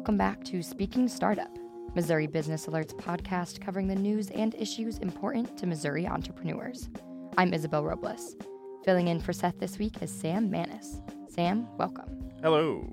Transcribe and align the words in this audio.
Welcome 0.00 0.16
back 0.16 0.42
to 0.44 0.62
Speaking 0.62 1.06
Startup, 1.08 1.54
Missouri 1.94 2.26
Business 2.26 2.66
Alert's 2.66 2.94
podcast 2.94 3.60
covering 3.60 3.86
the 3.86 3.94
news 3.94 4.30
and 4.30 4.54
issues 4.54 4.96
important 5.00 5.58
to 5.58 5.66
Missouri 5.66 6.06
entrepreneurs. 6.06 6.88
I'm 7.36 7.52
Isabel 7.52 7.84
Robles. 7.84 8.34
Filling 8.82 9.08
in 9.08 9.20
for 9.20 9.34
Seth 9.34 9.58
this 9.58 9.78
week 9.78 10.00
is 10.02 10.10
Sam 10.10 10.50
Manis. 10.50 11.02
Sam, 11.28 11.68
welcome. 11.76 12.30
Hello. 12.42 12.90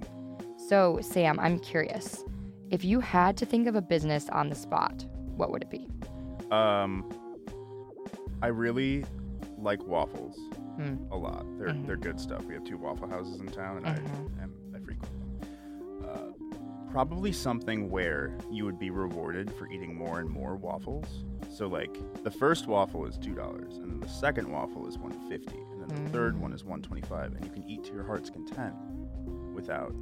So, 0.67 0.99
Sam, 1.01 1.39
I'm 1.39 1.59
curious. 1.59 2.25
If 2.71 2.83
you 2.83 2.99
had 2.99 3.37
to 3.37 3.45
think 3.45 3.67
of 3.69 3.75
a 3.75 3.81
business 3.81 4.27
on 4.27 4.49
the 4.49 4.55
spot, 4.55 5.05
what 5.37 5.49
would 5.49 5.61
it 5.61 5.69
be? 5.69 5.87
Um, 6.51 7.09
I 8.41 8.47
really 8.47 9.05
like 9.57 9.81
waffles 9.87 10.35
Hmm. 10.75 10.95
a 11.09 11.15
lot. 11.15 11.45
They're 11.57 11.69
Mhm. 11.69 11.87
they're 11.87 11.95
good 11.95 12.19
stuff. 12.19 12.43
We 12.43 12.53
have 12.53 12.65
two 12.65 12.77
waffle 12.77 13.07
houses 13.07 13.39
in 13.39 13.47
town, 13.47 13.77
and 13.77 13.85
Mhm. 13.85 14.39
I 14.41 14.43
am 14.43 14.53
I 14.75 14.79
frequent 14.79 15.09
them. 15.17 15.26
Probably 16.97 17.31
something 17.31 17.91
where 17.91 18.35
you 18.49 18.65
would 18.65 18.79
be 18.79 18.89
rewarded 18.89 19.53
for 19.53 19.69
eating 19.69 19.93
more 19.95 20.19
and 20.19 20.27
more 20.27 20.55
waffles. 20.55 21.25
So 21.47 21.67
like 21.67 21.95
the 22.23 22.31
first 22.31 22.65
waffle 22.65 23.05
is 23.05 23.19
two 23.19 23.35
dollars, 23.35 23.77
and 23.77 23.91
then 23.91 23.99
the 23.99 24.09
second 24.09 24.51
waffle 24.51 24.87
is 24.87 24.97
one 24.97 25.11
fifty, 25.29 25.59
and 25.71 25.79
then 25.79 26.05
the 26.05 26.09
third 26.09 26.33
Mm. 26.33 26.39
one 26.39 26.53
is 26.53 26.63
one 26.63 26.81
twenty 26.81 27.03
five, 27.03 27.33
and 27.35 27.45
you 27.45 27.51
can 27.51 27.69
eat 27.69 27.83
to 27.83 27.93
your 27.93 28.03
heart's 28.03 28.31
content 28.31 28.73
without 29.53 29.93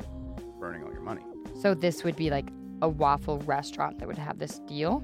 burning 0.57 0.85
all 0.85 0.91
your 0.93 1.01
money. 1.01 1.21
So, 1.61 1.73
this 1.73 2.05
would 2.05 2.15
be 2.15 2.29
like 2.29 2.47
a 2.81 2.87
waffle 2.87 3.39
restaurant 3.39 3.99
that 3.99 4.07
would 4.07 4.17
have 4.17 4.39
this 4.39 4.59
deal? 4.59 5.03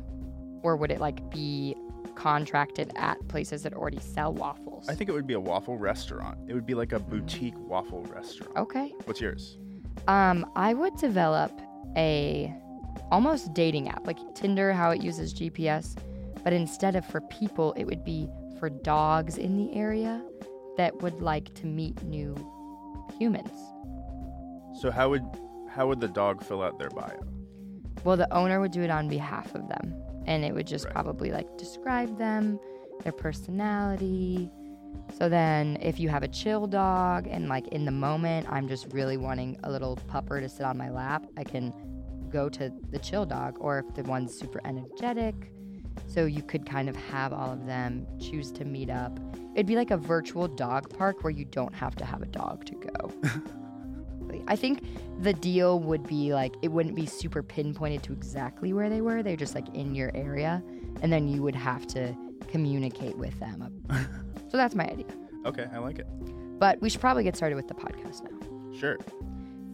Or 0.64 0.78
would 0.78 0.92
it 0.92 1.02
like 1.02 1.30
be 1.30 1.76
contracted 2.16 2.94
at 2.96 3.18
places 3.28 3.64
that 3.64 3.74
already 3.74 4.00
sell 4.00 4.34
waffles? 4.34 4.88
I 4.88 4.96
think 4.96 5.10
it 5.10 5.14
would 5.14 5.28
be 5.28 5.34
a 5.34 5.42
waffle 5.42 5.78
restaurant. 5.78 6.38
It 6.48 6.54
would 6.54 6.66
be 6.66 6.74
like 6.74 6.94
a 6.94 7.00
boutique 7.00 7.60
waffle 7.60 8.04
restaurant. 8.04 8.56
Okay. 8.56 8.94
What's 9.04 9.20
yours? 9.20 9.58
Um, 10.08 10.50
I 10.56 10.74
would 10.74 10.96
develop 10.96 11.52
a 11.98 12.54
almost 13.12 13.54
dating 13.54 13.90
app 13.90 14.06
like 14.08 14.18
Tinder, 14.36 14.74
how 14.74 14.92
it 14.92 15.02
uses 15.02 15.34
GPS, 15.34 15.96
but 16.44 16.54
instead 16.54 16.96
of 16.96 17.06
for 17.06 17.22
people, 17.22 17.74
it 17.74 17.86
would 17.86 18.04
be 18.04 18.30
for 18.60 18.70
dogs 18.70 19.38
in 19.38 19.58
the 19.58 19.74
area 19.76 20.22
that 20.78 21.02
would 21.02 21.22
like 21.22 21.54
to 21.56 21.66
meet 21.66 22.02
new 22.04 22.36
humans. 23.18 23.52
So 24.80 24.90
how 24.92 25.10
would 25.10 25.24
how 25.70 25.88
would 25.88 26.00
the 26.00 26.08
dog 26.08 26.44
fill 26.44 26.62
out 26.62 26.78
their 26.80 26.90
bio? 26.90 27.20
Well, 28.04 28.18
the 28.18 28.32
owner 28.34 28.60
would 28.60 28.72
do 28.72 28.82
it 28.82 28.90
on 28.90 29.08
behalf 29.08 29.54
of 29.56 29.68
them, 29.70 29.94
and 30.26 30.44
it 30.44 30.54
would 30.54 30.68
just 30.68 30.86
Right. 30.86 30.94
probably 30.94 31.32
like 31.32 31.58
describe 31.58 32.18
them, 32.18 32.60
their 33.04 33.12
personality. 33.12 34.50
So 35.18 35.30
then, 35.30 35.78
if 35.82 36.00
you 36.00 36.10
have 36.10 36.24
a 36.24 36.28
chill 36.28 36.68
dog 36.68 37.28
and 37.28 37.48
like 37.48 37.68
in 37.68 37.86
the 37.86 37.92
moment, 37.92 38.48
I'm 38.50 38.68
just 38.68 38.88
really 38.92 39.18
wanting 39.18 39.58
a 39.64 39.72
little 39.72 39.98
pupper 40.10 40.40
to 40.40 40.50
sit 40.50 40.66
on 40.66 40.78
my 40.78 40.90
lap, 40.90 41.26
I 41.38 41.44
can 41.44 41.74
go 42.30 42.50
to 42.50 42.72
the 42.92 43.00
chill 43.00 43.26
dog. 43.26 43.58
Or 43.60 43.80
if 43.80 43.94
the 43.94 44.04
one's 44.04 44.34
super 44.34 44.62
energetic, 44.66 45.52
so 46.08 46.26
you 46.26 46.42
could 46.42 46.66
kind 46.66 46.90
of 46.90 46.96
have 46.96 47.34
all 47.34 47.52
of 47.52 47.66
them 47.66 48.08
choose 48.20 48.52
to 48.54 48.66
meet 48.66 48.90
up. 48.90 49.20
It'd 49.54 49.68
be 49.68 49.76
like 49.76 49.92
a 49.92 49.98
virtual 49.98 50.48
dog 50.48 50.96
park 50.98 51.24
where 51.24 51.32
you 51.32 51.46
don't 51.46 51.74
have 51.74 51.96
to 51.98 52.06
have 52.06 52.22
a 52.22 52.28
dog 52.28 52.66
to 52.66 52.76
go. 52.76 53.32
I 54.48 54.56
think 54.56 54.84
the 55.22 55.34
deal 55.34 55.80
would 55.80 56.08
be 56.08 56.34
like 56.34 56.56
it 56.62 56.70
wouldn't 56.70 56.96
be 56.96 57.06
super 57.06 57.44
pinpointed 57.44 58.04
to 58.04 58.14
exactly 58.14 58.74
where 58.74 58.90
they 58.90 59.02
were. 59.02 59.24
They're 59.24 59.36
just 59.36 59.56
like 59.56 59.74
in 59.76 59.94
your 59.94 60.12
area, 60.16 60.64
and 61.02 61.12
then 61.12 61.28
you 61.28 61.42
would 61.44 61.56
have 61.56 61.86
to 61.88 62.16
communicate 62.48 63.18
with 63.18 63.38
them. 63.40 63.84
so 64.52 64.58
that's 64.58 64.76
my 64.76 64.84
idea. 64.84 65.08
Okay, 65.46 65.66
I 65.74 65.78
like 65.78 65.98
it. 65.98 66.08
But 66.60 66.82
we 66.82 66.90
should 66.90 67.00
probably 67.00 67.24
get 67.24 67.38
started 67.38 67.56
with 67.56 67.70
the 67.70 67.74
podcast 67.74 68.24
now. 68.30 68.78
Sure. 68.78 69.00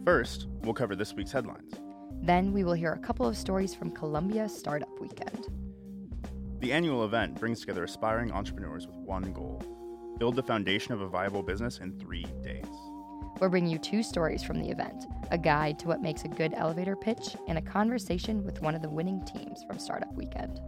First, 0.04 0.46
we'll 0.62 0.72
cover 0.72 0.94
this 0.94 1.14
week's 1.14 1.32
headlines. 1.32 1.74
Then 2.22 2.52
we 2.52 2.62
will 2.62 2.74
hear 2.74 2.92
a 2.92 2.98
couple 2.98 3.26
of 3.26 3.36
stories 3.36 3.74
from 3.74 3.90
Columbia 3.90 4.48
Startup 4.48 4.88
Weekend. 5.00 5.48
The 6.60 6.72
annual 6.72 7.04
event 7.04 7.38
brings 7.38 7.60
together 7.60 7.84
aspiring 7.84 8.30
entrepreneurs 8.32 8.86
with 8.86 8.96
one 8.96 9.32
goal 9.32 9.62
build 10.18 10.34
the 10.34 10.42
foundation 10.42 10.92
of 10.92 11.00
a 11.00 11.06
viable 11.06 11.44
business 11.44 11.78
in 11.78 11.96
three 11.98 12.26
days. 12.42 12.66
We'll 13.40 13.50
bring 13.50 13.68
you 13.68 13.78
two 13.78 14.02
stories 14.02 14.42
from 14.42 14.60
the 14.60 14.68
event 14.68 15.06
a 15.30 15.38
guide 15.38 15.78
to 15.78 15.86
what 15.86 16.00
makes 16.00 16.24
a 16.24 16.28
good 16.28 16.54
elevator 16.54 16.96
pitch, 16.96 17.36
and 17.48 17.58
a 17.58 17.62
conversation 17.62 18.42
with 18.44 18.62
one 18.62 18.74
of 18.74 18.82
the 18.82 18.88
winning 18.88 19.22
teams 19.24 19.62
from 19.64 19.78
Startup 19.78 20.12
Weekend. 20.14 20.58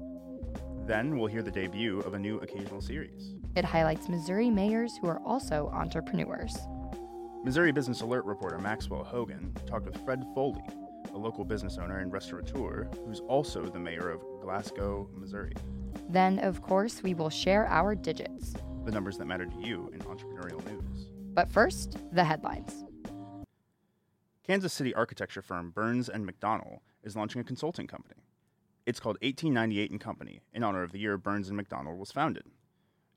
Then 0.87 1.19
we'll 1.19 1.29
hear 1.29 1.43
the 1.43 1.51
debut 1.51 2.01
of 2.01 2.15
a 2.15 2.19
new 2.19 2.39
occasional 2.39 2.83
series. 2.83 3.35
It 3.57 3.65
highlights 3.65 4.09
Missouri 4.09 4.49
mayors 4.49 4.97
who 4.97 5.09
are 5.09 5.21
also 5.25 5.71
entrepreneurs. 5.73 6.57
Missouri 7.43 7.73
Business 7.73 8.01
Alert 8.01 8.25
reporter 8.25 8.59
Maxwell 8.59 9.03
Hogan 9.03 9.53
talked 9.67 9.87
with 9.87 9.97
Fred 10.05 10.25
Foley, 10.35 10.63
a 11.13 11.19
local 11.19 11.45
business 11.45 11.79
owner 11.79 11.99
and 11.99 12.13
restaurateur 12.13 12.89
who's 13.05 13.21
also 13.21 13.67
the 13.67 13.79
mayor 13.79 14.09
of 14.09 14.21
Glasgow, 14.41 15.09
Missouri. 15.15 15.55
Then, 16.09 16.39
of 16.39 16.63
course, 16.63 17.03
we 17.03 17.15
will 17.15 17.31
share 17.31 17.67
our 17.67 17.95
digits. 17.95 18.55
The 18.85 18.93
numbers 18.93 19.19
that 19.19 19.27
matter 19.27 19.47
to 19.47 19.61
you 19.61 19.91
in 19.93 20.01
entrepreneurial 20.01 20.65
news. 20.71 21.11
But 21.35 21.51
first, 21.51 21.97
the 22.13 22.25
headlines. 22.25 22.85
Kansas 24.47 24.73
City 24.73 24.95
architecture 24.95 25.43
firm 25.43 25.71
Burns 25.71 26.09
and 26.09 26.29
McDonnell 26.29 26.79
is 27.03 27.17
launching 27.17 27.41
a 27.41 27.45
consulting 27.45 27.87
company. 27.87 28.23
It's 28.87 29.01
called 29.01 29.17
1898 29.23 29.91
and 29.91 30.01
Company 30.01 30.41
in 30.53 30.63
honor 30.63 30.83
of 30.83 30.93
the 30.93 30.99
year 30.99 31.17
Burns 31.17 31.49
and 31.49 31.59
McDonnell 31.59 31.97
was 31.97 32.13
founded. 32.13 32.45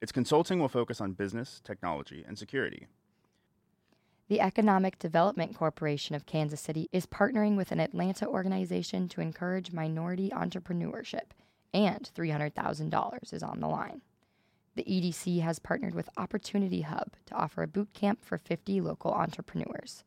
Its 0.03 0.12
consulting 0.12 0.59
will 0.59 0.68
focus 0.68 1.00
on 1.00 1.14
business, 1.14 1.62
technology, 1.64 2.25
and 2.28 2.38
security. 2.38 2.88
The 4.28 4.41
Economic 4.41 5.00
Development 5.00 5.56
Corporation 5.56 6.14
of 6.14 6.25
Kansas 6.25 6.59
City 6.59 6.90
is 6.91 7.06
partnering 7.06 7.56
with 7.56 7.72
an 7.72 7.80
Atlanta 7.80 8.28
organization 8.28 9.08
to 9.08 9.22
encourage 9.22 9.72
minority 9.72 10.30
entrepreneurship, 10.30 11.31
and 11.74 12.12
$300,000 12.13 13.34
is 13.34 13.42
on 13.42 13.62
the 13.62 13.69
line. 13.69 14.02
The 14.75 14.84
EDC 14.84 15.40
has 15.40 15.59
partnered 15.59 15.96
with 15.96 16.09
Opportunity 16.18 16.81
Hub 16.81 17.13
to 17.28 17.36
offer 17.36 17.63
a 17.63 17.68
boot 17.68 17.94
camp 17.94 18.25
for 18.25 18.38
50 18.38 18.81
local 18.81 19.13
entrepreneurs. 19.13 20.03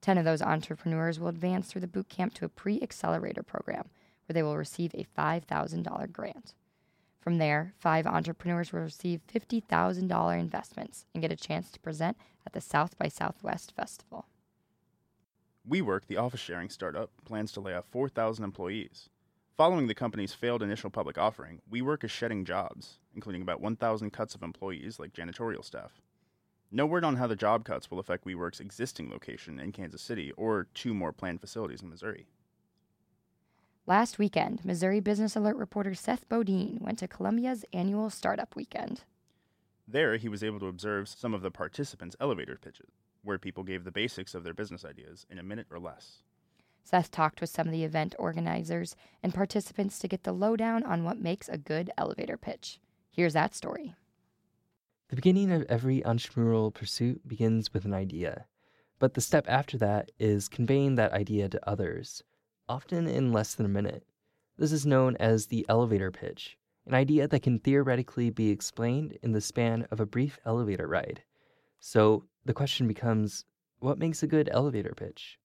10 0.00 0.18
of 0.18 0.24
those 0.24 0.42
entrepreneurs 0.42 1.20
will 1.20 1.28
advance 1.28 1.68
through 1.68 1.82
the 1.82 1.86
boot 1.86 2.08
camp 2.08 2.34
to 2.34 2.44
a 2.44 2.48
pre 2.48 2.82
accelerator 2.82 3.44
program 3.44 3.88
where 4.26 4.34
they 4.34 4.42
will 4.42 4.56
receive 4.56 4.92
a 4.94 5.06
$5,000 5.16 6.12
grant. 6.12 6.54
From 7.28 7.36
there, 7.36 7.74
five 7.78 8.06
entrepreneurs 8.06 8.72
will 8.72 8.80
receive 8.80 9.20
$50,000 9.30 10.40
investments 10.40 11.04
and 11.12 11.20
get 11.20 11.30
a 11.30 11.36
chance 11.36 11.70
to 11.70 11.78
present 11.78 12.16
at 12.46 12.54
the 12.54 12.60
South 12.62 12.96
by 12.96 13.08
Southwest 13.08 13.74
Festival. 13.76 14.24
WeWork, 15.68 16.06
the 16.06 16.16
office 16.16 16.40
sharing 16.40 16.70
startup, 16.70 17.10
plans 17.26 17.52
to 17.52 17.60
lay 17.60 17.74
off 17.74 17.84
4,000 17.90 18.42
employees. 18.42 19.10
Following 19.58 19.88
the 19.88 19.94
company's 19.94 20.32
failed 20.32 20.62
initial 20.62 20.88
public 20.88 21.18
offering, 21.18 21.60
WeWork 21.70 22.02
is 22.02 22.10
shedding 22.10 22.46
jobs, 22.46 22.98
including 23.14 23.42
about 23.42 23.60
1,000 23.60 24.10
cuts 24.10 24.34
of 24.34 24.42
employees 24.42 24.98
like 24.98 25.12
janitorial 25.12 25.62
staff. 25.62 26.00
No 26.70 26.86
word 26.86 27.04
on 27.04 27.16
how 27.16 27.26
the 27.26 27.36
job 27.36 27.62
cuts 27.62 27.90
will 27.90 27.98
affect 27.98 28.24
WeWork's 28.24 28.60
existing 28.60 29.10
location 29.10 29.60
in 29.60 29.72
Kansas 29.72 30.00
City 30.00 30.32
or 30.38 30.66
two 30.72 30.94
more 30.94 31.12
planned 31.12 31.42
facilities 31.42 31.82
in 31.82 31.90
Missouri. 31.90 32.26
Last 33.88 34.18
weekend, 34.18 34.66
Missouri 34.66 35.00
Business 35.00 35.34
Alert 35.34 35.56
reporter 35.56 35.94
Seth 35.94 36.28
Bodine 36.28 36.76
went 36.78 36.98
to 36.98 37.08
Columbia's 37.08 37.64
annual 37.72 38.10
Startup 38.10 38.54
Weekend. 38.54 39.00
There, 39.86 40.18
he 40.18 40.28
was 40.28 40.44
able 40.44 40.60
to 40.60 40.66
observe 40.66 41.08
some 41.08 41.32
of 41.32 41.40
the 41.40 41.50
participants' 41.50 42.14
elevator 42.20 42.58
pitches, 42.62 42.90
where 43.22 43.38
people 43.38 43.64
gave 43.64 43.84
the 43.84 43.90
basics 43.90 44.34
of 44.34 44.44
their 44.44 44.52
business 44.52 44.84
ideas 44.84 45.24
in 45.30 45.38
a 45.38 45.42
minute 45.42 45.68
or 45.70 45.78
less. 45.78 46.18
Seth 46.84 47.10
talked 47.10 47.40
with 47.40 47.48
some 47.48 47.66
of 47.66 47.72
the 47.72 47.82
event 47.82 48.14
organizers 48.18 48.94
and 49.22 49.32
participants 49.32 49.98
to 50.00 50.08
get 50.08 50.22
the 50.22 50.32
lowdown 50.32 50.82
on 50.82 51.02
what 51.02 51.18
makes 51.18 51.48
a 51.48 51.56
good 51.56 51.90
elevator 51.96 52.36
pitch. 52.36 52.80
Here's 53.10 53.32
that 53.32 53.54
story. 53.54 53.94
The 55.08 55.16
beginning 55.16 55.50
of 55.50 55.62
every 55.62 56.02
entrepreneurial 56.02 56.74
pursuit 56.74 57.26
begins 57.26 57.72
with 57.72 57.86
an 57.86 57.94
idea, 57.94 58.44
but 58.98 59.14
the 59.14 59.22
step 59.22 59.46
after 59.48 59.78
that 59.78 60.10
is 60.18 60.46
conveying 60.46 60.96
that 60.96 61.12
idea 61.12 61.48
to 61.48 61.66
others, 61.66 62.22
often 62.68 63.06
in 63.06 63.32
less 63.32 63.54
than 63.54 63.66
a 63.66 63.70
minute. 63.70 64.04
This 64.56 64.72
is 64.72 64.86
known 64.86 65.16
as 65.16 65.46
the 65.46 65.64
elevator 65.68 66.10
pitch, 66.10 66.58
an 66.86 66.94
idea 66.94 67.28
that 67.28 67.42
can 67.42 67.58
theoretically 67.58 68.30
be 68.30 68.50
explained 68.50 69.16
in 69.22 69.32
the 69.32 69.40
span 69.40 69.86
of 69.90 70.00
a 70.00 70.06
brief 70.06 70.38
elevator 70.44 70.86
ride. 70.86 71.22
So 71.80 72.24
the 72.44 72.54
question 72.54 72.88
becomes 72.88 73.44
what 73.78 73.98
makes 73.98 74.22
a 74.22 74.26
good 74.26 74.48
elevator 74.52 74.94
pitch? 74.96 75.38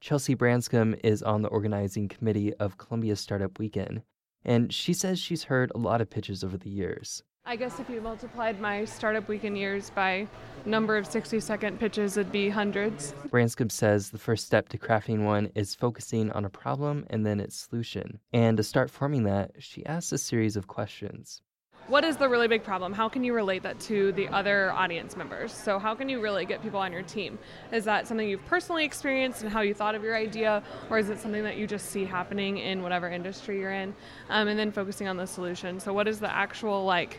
Chelsea 0.00 0.34
Branscombe 0.34 0.94
is 1.02 1.22
on 1.22 1.42
the 1.42 1.48
organizing 1.48 2.08
committee 2.08 2.54
of 2.54 2.78
Columbia 2.78 3.16
Startup 3.16 3.58
Weekend, 3.58 4.02
and 4.44 4.72
she 4.72 4.94
says 4.94 5.18
she's 5.18 5.44
heard 5.44 5.72
a 5.74 5.78
lot 5.78 6.00
of 6.00 6.08
pitches 6.08 6.44
over 6.44 6.56
the 6.56 6.70
years. 6.70 7.22
I 7.48 7.56
guess 7.56 7.80
if 7.80 7.88
you 7.88 8.02
multiplied 8.02 8.60
my 8.60 8.84
startup 8.84 9.26
weekend 9.26 9.56
years 9.56 9.88
by 9.88 10.28
number 10.66 10.98
of 10.98 11.06
60 11.06 11.40
second 11.40 11.80
pitches, 11.80 12.18
it'd 12.18 12.30
be 12.30 12.50
hundreds. 12.50 13.14
Branscombe 13.30 13.70
says 13.70 14.10
the 14.10 14.18
first 14.18 14.44
step 14.44 14.68
to 14.68 14.76
crafting 14.76 15.24
one 15.24 15.50
is 15.54 15.74
focusing 15.74 16.30
on 16.32 16.44
a 16.44 16.50
problem 16.50 17.06
and 17.08 17.24
then 17.24 17.40
its 17.40 17.56
solution. 17.56 18.20
And 18.34 18.58
to 18.58 18.62
start 18.62 18.90
forming 18.90 19.22
that, 19.22 19.52
she 19.60 19.86
asks 19.86 20.12
a 20.12 20.18
series 20.18 20.56
of 20.56 20.66
questions. 20.66 21.40
what 21.86 22.04
is 22.04 22.18
the 22.18 22.28
really 22.28 22.48
big 22.48 22.64
problem? 22.64 22.92
How 22.92 23.08
can 23.08 23.24
you 23.24 23.32
relate 23.32 23.62
that 23.62 23.80
to 23.80 24.12
the 24.12 24.28
other 24.28 24.70
audience 24.72 25.16
members? 25.16 25.50
So, 25.50 25.78
how 25.78 25.94
can 25.94 26.10
you 26.10 26.20
really 26.20 26.44
get 26.44 26.62
people 26.62 26.80
on 26.80 26.92
your 26.92 27.00
team? 27.00 27.38
Is 27.72 27.86
that 27.86 28.06
something 28.06 28.28
you've 28.28 28.44
personally 28.44 28.84
experienced 28.84 29.40
and 29.42 29.50
how 29.50 29.62
you 29.62 29.72
thought 29.72 29.94
of 29.94 30.04
your 30.04 30.14
idea, 30.14 30.62
or 30.90 30.98
is 30.98 31.08
it 31.08 31.18
something 31.18 31.44
that 31.44 31.56
you 31.56 31.66
just 31.66 31.86
see 31.86 32.04
happening 32.04 32.58
in 32.58 32.82
whatever 32.82 33.08
industry 33.08 33.58
you're 33.58 33.72
in? 33.72 33.94
Um, 34.28 34.48
and 34.48 34.58
then 34.58 34.70
focusing 34.70 35.08
on 35.08 35.16
the 35.16 35.26
solution. 35.26 35.80
So, 35.80 35.94
what 35.94 36.06
is 36.06 36.20
the 36.20 36.30
actual 36.30 36.84
like 36.84 37.18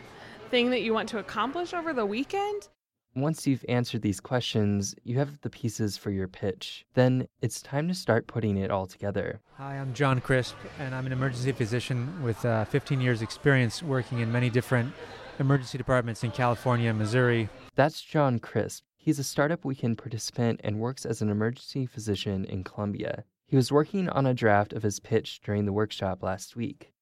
thing 0.50 0.70
that 0.70 0.82
you 0.82 0.92
want 0.92 1.08
to 1.10 1.18
accomplish 1.18 1.72
over 1.72 1.92
the 1.92 2.04
weekend? 2.04 2.68
Once 3.14 3.46
you've 3.46 3.64
answered 3.68 4.02
these 4.02 4.20
questions, 4.20 4.94
you 5.04 5.18
have 5.18 5.40
the 5.42 5.50
pieces 5.50 5.96
for 5.96 6.10
your 6.10 6.28
pitch. 6.28 6.84
Then 6.94 7.26
it's 7.40 7.62
time 7.62 7.88
to 7.88 7.94
start 7.94 8.26
putting 8.26 8.56
it 8.56 8.70
all 8.70 8.86
together. 8.86 9.40
Hi, 9.56 9.76
I'm 9.76 9.94
John 9.94 10.20
Crisp, 10.20 10.56
and 10.78 10.94
I'm 10.94 11.06
an 11.06 11.12
emergency 11.12 11.52
physician 11.52 12.22
with 12.22 12.44
uh, 12.44 12.64
15 12.66 13.00
years' 13.00 13.22
experience 13.22 13.82
working 13.82 14.20
in 14.20 14.30
many 14.30 14.50
different 14.50 14.92
emergency 15.38 15.78
departments 15.78 16.22
in 16.22 16.30
California 16.30 16.90
and 16.90 16.98
Missouri. 16.98 17.48
That's 17.74 18.00
John 18.00 18.38
Crisp. 18.38 18.84
He's 18.96 19.18
a 19.18 19.24
Startup 19.24 19.64
Weekend 19.64 19.98
participant 19.98 20.60
and 20.62 20.78
works 20.78 21.04
as 21.06 21.22
an 21.22 21.30
emergency 21.30 21.86
physician 21.86 22.44
in 22.44 22.64
Columbia. 22.64 23.24
He 23.46 23.56
was 23.56 23.72
working 23.72 24.08
on 24.08 24.26
a 24.26 24.34
draft 24.34 24.72
of 24.72 24.82
his 24.82 25.00
pitch 25.00 25.40
during 25.42 25.64
the 25.64 25.72
workshop 25.72 26.22
last 26.22 26.54
week. 26.54 26.92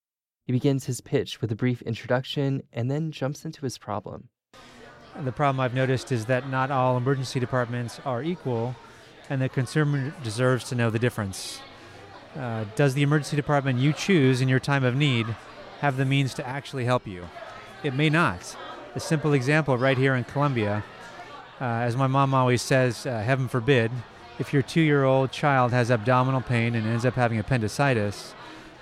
He 0.49 0.53
begins 0.53 0.87
his 0.87 1.03
pitch 1.03 1.43
with 1.43 1.53
a 1.53 1.55
brief 1.55 1.83
introduction 1.83 2.63
and 2.73 2.91
then 2.91 3.13
jumps 3.13 3.45
into 3.45 3.67
his 3.67 3.77
problem. 3.77 4.31
The 5.21 5.31
problem 5.31 5.61
I've 5.61 5.75
noticed 5.75 6.11
is 6.11 6.25
that 6.25 6.49
not 6.49 6.71
all 6.71 6.97
emergency 6.97 7.39
departments 7.39 8.01
are 8.07 8.23
equal, 8.23 8.75
and 9.29 9.43
the 9.43 9.51
consumer 9.51 10.15
deserves 10.25 10.65
to 10.71 10.75
know 10.75 10.89
the 10.89 10.99
difference. 10.99 11.61
Uh, 12.35 12.65
does 12.77 12.95
the 12.95 13.03
emergency 13.03 13.37
department 13.37 13.79
you 13.79 13.93
choose 13.93 14.41
in 14.41 14.49
your 14.49 14.59
time 14.59 14.85
of 14.85 14.97
need 14.97 15.27
have 15.81 15.99
the 15.99 16.07
means 16.07 16.33
to 16.33 16.49
actually 16.49 16.87
help 16.87 17.07
you? 17.07 17.29
It 17.83 17.93
may 17.93 18.09
not. 18.09 18.57
A 18.95 19.01
simple 19.01 19.35
example 19.35 19.77
right 19.77 19.99
here 19.99 20.15
in 20.15 20.25
Columbia, 20.25 20.83
uh, 21.61 21.65
as 21.65 21.95
my 21.95 22.07
mom 22.07 22.33
always 22.33 22.63
says, 22.63 23.05
uh, 23.05 23.21
heaven 23.21 23.49
forbid, 23.49 23.93
if 24.39 24.55
your 24.55 24.63
two 24.63 24.81
year 24.81 25.05
old 25.05 25.31
child 25.31 25.73
has 25.73 25.91
abdominal 25.91 26.41
pain 26.41 26.75
and 26.75 26.87
ends 26.87 27.05
up 27.05 27.17
having 27.17 27.39
appendicitis, 27.39 28.33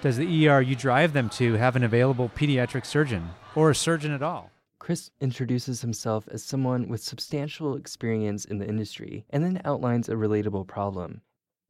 does 0.02 0.18
the 0.18 0.48
ER 0.48 0.60
you 0.60 0.76
drive 0.76 1.14
them 1.14 1.30
to 1.30 1.54
have 1.54 1.74
an 1.74 1.82
available 1.82 2.30
pediatric 2.36 2.84
surgeon 2.84 3.30
or 3.54 3.70
a 3.70 3.74
surgeon 3.74 4.12
at 4.12 4.22
all? 4.22 4.50
Crisp 4.78 5.12
introduces 5.20 5.80
himself 5.80 6.28
as 6.30 6.44
someone 6.44 6.86
with 6.86 7.02
substantial 7.02 7.76
experience 7.76 8.44
in 8.44 8.58
the 8.58 8.68
industry 8.68 9.24
and 9.30 9.42
then 9.42 9.60
outlines 9.64 10.08
a 10.08 10.12
relatable 10.12 10.66
problem. 10.66 11.22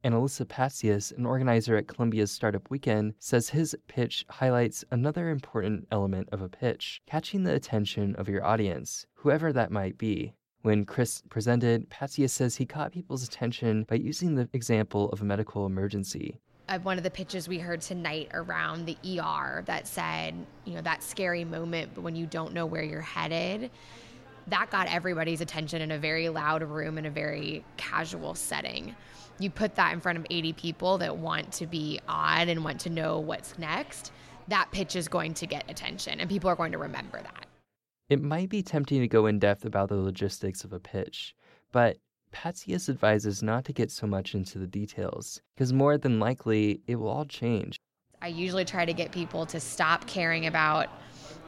And 0.03 0.13
Alyssa 0.13 0.45
Patsias, 0.45 1.17
an 1.17 1.25
organizer 1.25 1.77
at 1.77 1.87
Columbia's 1.87 2.29
Startup 2.29 2.69
Weekend, 2.69 3.15
says 3.17 3.49
his 3.49 3.75
pitch 3.87 4.25
highlights 4.29 4.83
another 4.91 5.29
important 5.29 5.87
element 5.89 6.29
of 6.31 6.41
a 6.41 6.49
pitch 6.49 7.01
catching 7.07 7.43
the 7.43 7.55
attention 7.55 8.13
of 8.17 8.29
your 8.29 8.45
audience, 8.45 9.07
whoever 9.15 9.53
that 9.53 9.71
might 9.71 9.97
be. 9.97 10.33
When 10.61 10.85
Crisp 10.85 11.29
presented, 11.29 11.89
Patsias 11.89 12.31
says 12.31 12.57
he 12.57 12.65
caught 12.65 12.91
people's 12.91 13.23
attention 13.23 13.85
by 13.85 13.95
using 13.95 14.35
the 14.35 14.49
example 14.53 15.09
of 15.11 15.21
a 15.21 15.25
medical 15.25 15.65
emergency 15.65 16.41
one 16.83 16.97
of 16.97 17.03
the 17.03 17.11
pitches 17.11 17.47
we 17.47 17.59
heard 17.59 17.81
tonight 17.81 18.29
around 18.33 18.85
the 18.85 18.97
ER 19.19 19.63
that 19.65 19.87
said, 19.87 20.35
you 20.65 20.73
know, 20.73 20.81
that 20.81 21.01
scary 21.01 21.45
moment, 21.45 21.97
when 21.97 22.15
you 22.15 22.25
don't 22.25 22.53
know 22.53 22.65
where 22.65 22.83
you're 22.83 23.01
headed, 23.01 23.71
that 24.47 24.69
got 24.69 24.87
everybody's 24.93 25.41
attention 25.41 25.81
in 25.81 25.91
a 25.91 25.97
very 25.97 26.29
loud 26.29 26.63
room 26.63 26.97
in 26.97 27.05
a 27.05 27.09
very 27.09 27.63
casual 27.77 28.35
setting. 28.35 28.95
You 29.39 29.49
put 29.49 29.75
that 29.75 29.93
in 29.93 30.01
front 30.01 30.17
of 30.17 30.25
80 30.29 30.53
people 30.53 30.97
that 30.97 31.17
want 31.17 31.51
to 31.53 31.67
be 31.67 31.99
odd 32.07 32.47
and 32.47 32.63
want 32.63 32.79
to 32.81 32.89
know 32.89 33.19
what's 33.19 33.57
next, 33.57 34.11
that 34.47 34.69
pitch 34.71 34.95
is 34.95 35.07
going 35.07 35.33
to 35.35 35.45
get 35.45 35.69
attention 35.69 36.19
and 36.19 36.29
people 36.29 36.49
are 36.49 36.55
going 36.55 36.71
to 36.71 36.77
remember 36.77 37.21
that. 37.21 37.45
It 38.09 38.21
might 38.21 38.49
be 38.49 38.63
tempting 38.63 39.01
to 39.01 39.07
go 39.07 39.25
in 39.25 39.39
depth 39.39 39.65
about 39.65 39.89
the 39.89 39.95
logistics 39.95 40.63
of 40.63 40.71
a 40.71 40.79
pitch, 40.79 41.35
but 41.71 41.97
Patsias 42.33 42.89
advises 42.89 43.41
not 43.41 43.65
to 43.65 43.73
get 43.73 43.91
so 43.91 44.07
much 44.07 44.35
into 44.35 44.59
the 44.59 44.67
details, 44.67 45.41
because 45.55 45.73
more 45.73 45.97
than 45.97 46.19
likely 46.19 46.81
it 46.87 46.95
will 46.95 47.09
all 47.09 47.25
change. 47.25 47.77
I 48.21 48.27
usually 48.27 48.65
try 48.65 48.85
to 48.85 48.93
get 48.93 49.11
people 49.11 49.45
to 49.47 49.59
stop 49.59 50.07
caring 50.07 50.47
about 50.47 50.89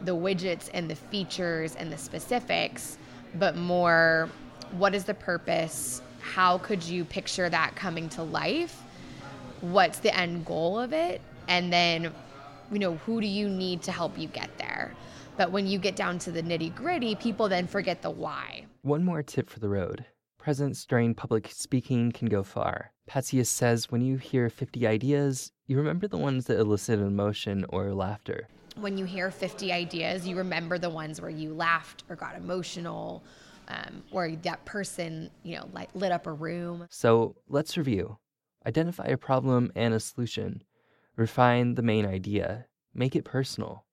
the 0.02 0.16
widgets 0.16 0.70
and 0.74 0.90
the 0.90 0.96
features 0.96 1.76
and 1.76 1.92
the 1.92 1.98
specifics, 1.98 2.98
but 3.36 3.56
more 3.56 4.30
what 4.72 4.94
is 4.94 5.04
the 5.04 5.14
purpose? 5.14 6.02
How 6.22 6.58
could 6.60 6.84
you 6.84 7.06
picture 7.06 7.50
that 7.50 7.76
coming 7.76 8.10
to 8.10 8.24
life? 8.24 8.82
What's 9.62 10.00
the 10.00 10.16
end 10.16 10.46
goal 10.46 10.80
of 10.80 10.94
it? 10.94 11.22
And 11.48 11.74
then, 11.74 12.14
you 12.72 12.80
know, 12.80 12.96
who 12.98 13.20
do 13.20 13.28
you 13.28 13.50
need 13.50 13.82
to 13.84 13.92
help 13.92 14.18
you 14.18 14.28
get 14.28 14.58
there? 14.58 14.94
But 15.38 15.52
when 15.52 15.68
you 15.68 15.80
get 15.80 15.96
down 15.96 16.20
to 16.20 16.32
the 16.32 16.44
nitty 16.44 16.76
gritty, 16.76 17.16
people 17.16 17.50
then 17.50 17.68
forget 17.68 18.02
the 18.02 18.10
why. 18.10 18.66
One 18.82 19.04
more 19.04 19.24
tip 19.24 19.50
for 19.50 19.60
the 19.60 19.70
road 19.70 20.06
Presence 20.40 20.86
during 20.86 21.14
public 21.14 21.50
speaking 21.52 22.14
can 22.14 22.30
go 22.30 22.44
far. 22.44 22.94
Patsias 23.10 23.48
says 23.48 23.92
when 23.92 24.00
you 24.00 24.16
hear 24.16 24.50
50 24.50 24.88
ideas, 24.88 25.52
you 25.68 25.76
remember 25.76 26.08
the 26.08 26.18
ones 26.18 26.46
that 26.46 26.58
elicit 26.58 26.98
emotion 27.02 27.66
or 27.68 27.94
laughter. 27.94 28.48
When 28.78 28.98
you 28.98 29.04
hear 29.04 29.32
50 29.32 29.74
ideas, 29.74 30.26
you 30.26 30.38
remember 30.38 30.78
the 30.78 30.90
ones 30.90 31.20
where 31.20 31.30
you 31.30 31.54
laughed 31.54 32.06
or 32.10 32.16
got 32.16 32.38
emotional, 32.38 33.22
um, 33.68 34.02
or 34.12 34.32
that 34.44 34.64
person, 34.64 35.30
you 35.44 35.58
know, 35.58 35.68
like 35.74 35.90
lit 35.94 36.14
up 36.14 36.26
a 36.26 36.32
room. 36.32 36.88
So 36.90 37.36
let's 37.50 37.78
review. 37.78 38.18
Identify 38.66 39.08
a 39.08 39.18
problem 39.18 39.74
and 39.76 39.94
a 39.94 40.00
solution. 40.00 40.64
Refine 41.18 41.76
the 41.76 41.82
main 41.82 42.06
idea. 42.06 42.68
Make 42.94 43.14
it 43.14 43.26
personal. 43.26 43.84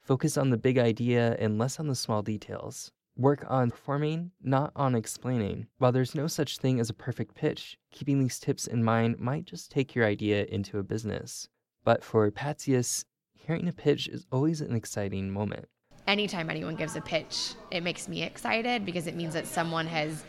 Focus 0.00 0.38
on 0.38 0.50
the 0.50 0.56
big 0.56 0.78
idea 0.78 1.34
and 1.40 1.58
less 1.58 1.80
on 1.80 1.88
the 1.88 1.96
small 1.96 2.22
details. 2.22 2.92
Work 3.18 3.46
on 3.48 3.70
performing, 3.70 4.32
not 4.42 4.72
on 4.76 4.94
explaining. 4.94 5.68
While 5.78 5.90
there's 5.90 6.14
no 6.14 6.26
such 6.26 6.58
thing 6.58 6.78
as 6.78 6.90
a 6.90 6.94
perfect 6.94 7.34
pitch, 7.34 7.78
keeping 7.90 8.20
these 8.20 8.38
tips 8.38 8.66
in 8.66 8.84
mind 8.84 9.18
might 9.18 9.46
just 9.46 9.70
take 9.70 9.94
your 9.94 10.04
idea 10.04 10.44
into 10.44 10.78
a 10.78 10.82
business. 10.82 11.48
But 11.82 12.04
for 12.04 12.30
Patsias, 12.30 13.06
hearing 13.32 13.68
a 13.68 13.72
pitch 13.72 14.06
is 14.08 14.26
always 14.30 14.60
an 14.60 14.76
exciting 14.76 15.30
moment. 15.30 15.64
Anytime 16.06 16.50
anyone 16.50 16.76
gives 16.76 16.94
a 16.94 17.00
pitch, 17.00 17.54
it 17.70 17.82
makes 17.82 18.06
me 18.06 18.22
excited 18.22 18.84
because 18.84 19.06
it 19.06 19.16
means 19.16 19.32
that 19.32 19.46
someone 19.46 19.86
has 19.86 20.22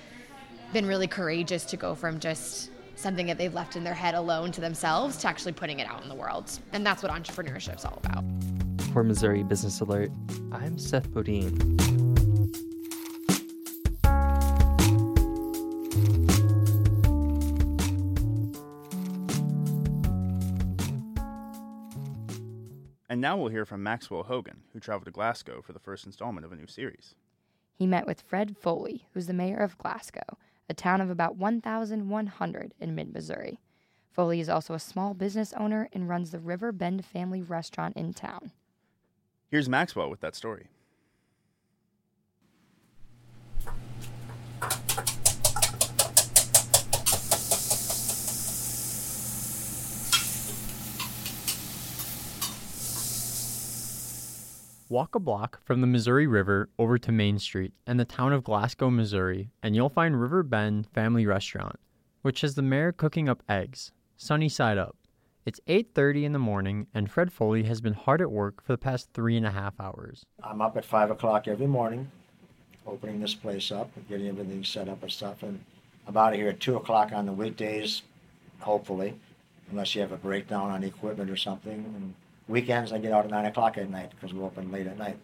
been 0.72 0.86
really 0.86 1.08
courageous 1.08 1.66
to 1.66 1.76
go 1.76 1.94
from 1.94 2.22
just 2.22 2.72
something 2.96 3.28
that 3.28 3.38
they've 3.38 3.54
left 3.54 3.76
in 3.76 3.84
their 3.84 3.94
head 3.94 4.16
alone 4.16 4.54
to 4.54 4.62
themselves 4.62 5.18
to 5.18 5.28
actually 5.28 5.52
putting 5.52 5.80
it 5.80 5.90
out 5.90 6.04
in 6.04 6.10
the 6.10 6.16
world. 6.16 6.58
And 6.72 6.86
that's 6.86 7.04
what 7.04 7.12
entrepreneurship's 7.12 7.84
all 7.84 8.00
about. 8.02 8.24
For 8.94 9.04
Missouri 9.04 9.44
Business 9.44 9.82
Alert, 9.82 10.10
I'm 10.54 10.80
Seth 10.80 11.12
Bodine. 11.12 11.97
Now 23.28 23.36
we'll 23.36 23.50
hear 23.50 23.66
from 23.66 23.84
Maxwell 23.84 24.24
Hogan, 24.24 24.64
who 24.72 24.80
traveled 24.80 25.04
to 25.04 25.12
Glasgow 25.12 25.62
for 25.62 25.74
the 25.74 25.82
first 25.82 26.06
installment 26.06 26.46
of 26.46 26.54
a 26.54 26.56
new 26.56 26.66
series. 26.66 27.14
He 27.74 27.86
met 27.86 28.08
with 28.08 28.22
Fred 28.22 28.56
Foley, 28.56 29.06
who's 29.14 29.28
the 29.28 29.34
mayor 29.34 29.58
of 29.58 29.78
Glasgow, 29.78 30.38
a 30.70 30.74
town 30.74 31.02
of 31.02 31.10
about 31.10 31.36
1,100 31.36 32.74
in 32.80 32.96
mid 32.96 33.14
Missouri. 33.14 33.60
Foley 34.14 34.40
is 34.40 34.48
also 34.48 34.76
a 34.76 34.80
small 34.80 35.14
business 35.14 35.52
owner 35.58 35.90
and 35.92 36.08
runs 36.08 36.32
the 36.32 36.40
River 36.40 36.72
Bend 36.72 37.04
family 37.04 37.42
restaurant 37.42 37.98
in 37.98 38.14
town. 38.14 38.54
Here's 39.50 39.68
Maxwell 39.68 40.10
with 40.10 40.22
that 40.22 40.34
story. 40.34 40.68
Walk 54.90 55.16
a 55.16 55.20
block 55.20 55.60
from 55.66 55.82
the 55.82 55.88
Missouri 55.88 56.28
River 56.28 56.70
over 56.80 56.98
to 56.98 57.12
Main 57.12 57.40
Street 57.40 57.74
and 57.86 58.00
the 58.00 58.06
town 58.06 58.32
of 58.32 58.46
Glasgow, 58.46 58.90
Missouri, 58.90 59.52
and 59.62 59.76
you'll 59.76 59.90
find 59.90 60.22
River 60.22 60.44
Bend 60.44 60.88
Family 60.94 61.26
Restaurant, 61.26 61.76
which 62.22 62.40
has 62.40 62.56
the 62.56 62.62
mayor 62.62 62.94
cooking 62.94 63.28
up 63.28 63.44
eggs, 63.50 63.92
sunny 64.16 64.48
side 64.48 64.78
up. 64.78 64.96
It's 65.46 65.60
8.30 65.68 66.24
in 66.24 66.32
the 66.32 66.40
morning, 66.40 66.88
and 66.94 67.12
Fred 67.12 67.34
Foley 67.34 67.64
has 67.64 67.82
been 67.82 67.96
hard 67.96 68.22
at 68.22 68.32
work 68.32 68.64
for 68.64 68.72
the 68.72 68.78
past 68.78 69.10
three 69.14 69.36
and 69.36 69.46
a 69.46 69.52
half 69.52 69.78
hours. 69.78 70.24
I'm 70.42 70.62
up 70.62 70.78
at 70.78 70.86
5 70.86 71.12
o'clock 71.12 71.50
every 71.50 71.68
morning, 71.68 72.10
opening 72.86 73.20
this 73.20 73.36
place 73.36 73.74
up 73.74 73.92
getting 74.08 74.30
everything 74.30 74.64
set 74.64 74.88
up 74.88 75.04
and 75.04 75.12
stuff, 75.12 75.44
and 75.44 75.60
I'm 76.08 76.16
out 76.16 76.32
of 76.32 76.40
here 76.40 76.48
at 76.48 76.62
2 76.62 76.78
o'clock 76.78 77.12
on 77.12 77.26
the 77.26 77.34
weekdays, 77.34 78.04
hopefully, 78.62 79.20
unless 79.70 79.96
you 79.96 80.02
have 80.02 80.14
a 80.14 80.18
breakdown 80.18 80.72
on 80.72 80.86
equipment 80.86 81.30
or 81.30 81.36
something. 81.36 81.74
And 81.74 82.14
Weekends, 82.48 82.94
I 82.94 82.98
get 82.98 83.12
out 83.12 83.26
at 83.26 83.32
9 83.32 83.46
o'clock 83.46 83.78
at 83.78 83.90
night 83.90 84.12
because 84.12 84.34
we're 84.34 84.46
open 84.46 84.72
late 84.72 84.88
at 84.88 84.98
night. 84.98 85.18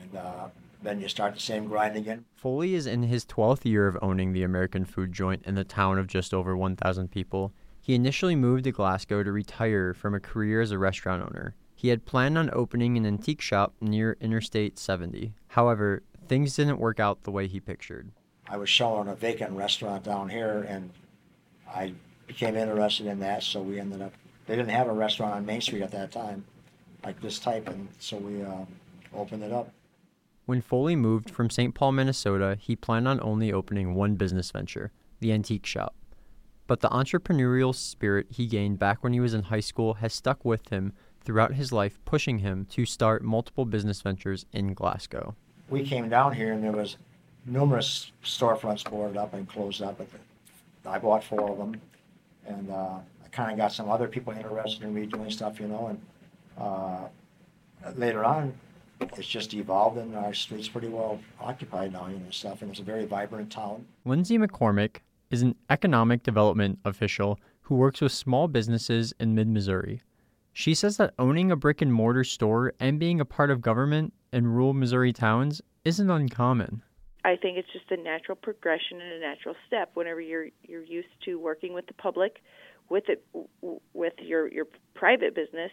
And 0.00 0.16
uh, 0.16 0.48
then 0.82 1.00
you 1.00 1.08
start 1.08 1.34
the 1.34 1.40
same 1.40 1.66
grind 1.66 1.96
again. 1.96 2.24
Foley 2.34 2.74
is 2.74 2.86
in 2.86 3.04
his 3.04 3.24
12th 3.24 3.64
year 3.64 3.86
of 3.86 3.98
owning 4.02 4.32
the 4.32 4.42
American 4.42 4.84
food 4.84 5.12
joint 5.12 5.42
in 5.44 5.54
the 5.54 5.64
town 5.64 5.98
of 5.98 6.06
just 6.06 6.34
over 6.34 6.56
1,000 6.56 7.10
people. 7.10 7.52
He 7.80 7.94
initially 7.94 8.36
moved 8.36 8.64
to 8.64 8.72
Glasgow 8.72 9.22
to 9.22 9.32
retire 9.32 9.94
from 9.94 10.14
a 10.14 10.20
career 10.20 10.60
as 10.60 10.70
a 10.70 10.78
restaurant 10.78 11.22
owner. 11.22 11.54
He 11.74 11.88
had 11.88 12.04
planned 12.04 12.36
on 12.36 12.50
opening 12.52 12.96
an 12.96 13.06
antique 13.06 13.40
shop 13.40 13.74
near 13.80 14.16
Interstate 14.20 14.78
70. 14.78 15.32
However, 15.48 16.02
things 16.28 16.54
didn't 16.54 16.78
work 16.78 17.00
out 17.00 17.22
the 17.22 17.30
way 17.30 17.46
he 17.46 17.58
pictured. 17.58 18.10
I 18.46 18.56
was 18.56 18.68
showing 18.68 19.08
a 19.08 19.14
vacant 19.14 19.52
restaurant 19.52 20.04
down 20.04 20.28
here, 20.28 20.66
and 20.68 20.90
I 21.72 21.94
became 22.26 22.56
interested 22.56 23.06
in 23.06 23.20
that, 23.20 23.42
so 23.42 23.62
we 23.62 23.80
ended 23.80 24.02
up. 24.02 24.12
They 24.50 24.56
didn't 24.56 24.72
have 24.72 24.88
a 24.88 24.92
restaurant 24.92 25.32
on 25.34 25.46
Main 25.46 25.60
Street 25.60 25.82
at 25.82 25.92
that 25.92 26.10
time, 26.10 26.44
like 27.04 27.20
this 27.20 27.38
type, 27.38 27.68
and 27.68 27.86
so 28.00 28.16
we 28.16 28.42
uh, 28.42 28.64
opened 29.14 29.44
it 29.44 29.52
up. 29.52 29.70
When 30.44 30.60
Foley 30.60 30.96
moved 30.96 31.30
from 31.30 31.50
St. 31.50 31.72
Paul, 31.72 31.92
Minnesota, 31.92 32.58
he 32.60 32.74
planned 32.74 33.06
on 33.06 33.20
only 33.22 33.52
opening 33.52 33.94
one 33.94 34.16
business 34.16 34.50
venture, 34.50 34.90
the 35.20 35.32
antique 35.32 35.66
shop. 35.66 35.94
But 36.66 36.80
the 36.80 36.88
entrepreneurial 36.88 37.72
spirit 37.72 38.26
he 38.28 38.48
gained 38.48 38.80
back 38.80 39.04
when 39.04 39.12
he 39.12 39.20
was 39.20 39.34
in 39.34 39.44
high 39.44 39.60
school 39.60 39.94
has 39.94 40.12
stuck 40.12 40.44
with 40.44 40.70
him 40.70 40.94
throughout 41.20 41.54
his 41.54 41.70
life, 41.70 42.00
pushing 42.04 42.40
him 42.40 42.66
to 42.70 42.84
start 42.84 43.22
multiple 43.22 43.64
business 43.64 44.02
ventures 44.02 44.46
in 44.52 44.74
Glasgow. 44.74 45.36
We 45.68 45.84
came 45.84 46.08
down 46.08 46.34
here, 46.34 46.52
and 46.52 46.64
there 46.64 46.72
was 46.72 46.96
numerous 47.46 48.10
storefronts 48.24 48.90
boarded 48.90 49.16
up 49.16 49.32
and 49.32 49.48
closed 49.48 49.80
up. 49.80 49.98
But 49.98 50.08
I 50.90 50.98
bought 50.98 51.22
four 51.22 51.52
of 51.52 51.58
them, 51.58 51.80
and 52.48 52.68
uh, 52.68 52.98
kind 53.32 53.50
of 53.52 53.56
got 53.56 53.72
some 53.72 53.88
other 53.88 54.08
people 54.08 54.32
interested 54.32 54.82
in 54.82 54.94
redoing 54.94 55.32
stuff, 55.32 55.60
you 55.60 55.68
know. 55.68 55.86
And 55.88 56.00
uh, 56.58 57.92
later 57.96 58.24
on, 58.24 58.54
it's 59.00 59.26
just 59.26 59.54
evolved, 59.54 59.98
and 59.98 60.14
our 60.16 60.34
street's 60.34 60.68
pretty 60.68 60.88
well 60.88 61.20
occupied 61.40 61.92
now, 61.92 62.08
you 62.08 62.18
know, 62.18 62.30
stuff. 62.30 62.62
And 62.62 62.70
it's 62.70 62.80
a 62.80 62.84
very 62.84 63.06
vibrant 63.06 63.50
town. 63.50 63.86
Lindsay 64.04 64.38
McCormick 64.38 64.96
is 65.30 65.42
an 65.42 65.54
economic 65.70 66.22
development 66.22 66.78
official 66.84 67.38
who 67.62 67.76
works 67.76 68.00
with 68.00 68.12
small 68.12 68.48
businesses 68.48 69.14
in 69.20 69.34
mid 69.34 69.48
Missouri. 69.48 70.02
She 70.52 70.74
says 70.74 70.96
that 70.96 71.14
owning 71.18 71.50
a 71.50 71.56
brick 71.56 71.80
and 71.80 71.92
mortar 71.92 72.24
store 72.24 72.74
and 72.80 72.98
being 72.98 73.20
a 73.20 73.24
part 73.24 73.50
of 73.50 73.60
government 73.60 74.12
in 74.32 74.48
rural 74.48 74.74
Missouri 74.74 75.12
towns 75.12 75.62
isn't 75.84 76.10
uncommon. 76.10 76.82
I 77.24 77.36
think 77.36 77.58
it's 77.58 77.70
just 77.72 77.90
a 77.90 77.96
natural 77.96 78.36
progression 78.36 79.00
and 79.00 79.12
a 79.12 79.20
natural 79.20 79.54
step 79.66 79.90
whenever 79.94 80.20
you're 80.20 80.48
you're 80.62 80.82
used 80.82 81.08
to 81.26 81.36
working 81.38 81.74
with 81.74 81.86
the 81.86 81.94
public, 81.94 82.40
with 82.90 83.04
it 83.08 83.24
with 83.94 84.12
your 84.18 84.48
your 84.52 84.66
private 84.94 85.34
business. 85.34 85.70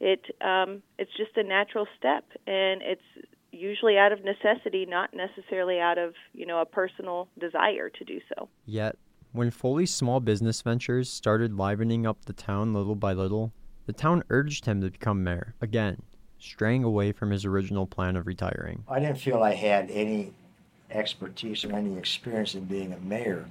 It 0.00 0.26
um, 0.40 0.82
it's 0.98 1.10
just 1.16 1.36
a 1.36 1.42
natural 1.42 1.86
step, 1.98 2.24
and 2.46 2.82
it's 2.82 3.28
usually 3.50 3.96
out 3.96 4.12
of 4.12 4.20
necessity, 4.24 4.86
not 4.86 5.14
necessarily 5.14 5.80
out 5.80 5.98
of 5.98 6.14
you 6.34 6.46
know 6.46 6.60
a 6.60 6.66
personal 6.66 7.28
desire 7.38 7.88
to 7.88 8.04
do 8.04 8.20
so. 8.28 8.48
Yet, 8.66 8.96
when 9.32 9.50
Foley's 9.50 9.92
small 9.92 10.20
business 10.20 10.60
ventures 10.60 11.08
started 11.08 11.54
livening 11.54 12.06
up 12.06 12.24
the 12.26 12.32
town 12.32 12.74
little 12.74 12.94
by 12.94 13.12
little, 13.12 13.52
the 13.86 13.92
town 13.92 14.22
urged 14.30 14.66
him 14.66 14.80
to 14.82 14.90
become 14.90 15.24
mayor 15.24 15.54
again, 15.60 16.02
straying 16.38 16.84
away 16.84 17.12
from 17.12 17.30
his 17.30 17.44
original 17.44 17.86
plan 17.86 18.16
of 18.16 18.26
retiring. 18.26 18.84
I 18.88 19.00
didn't 19.00 19.18
feel 19.18 19.42
I 19.42 19.54
had 19.54 19.90
any 19.90 20.32
expertise 20.90 21.64
or 21.64 21.72
any 21.72 21.96
experience 21.98 22.54
in 22.54 22.64
being 22.64 22.92
a 22.92 22.98
mayor, 22.98 23.46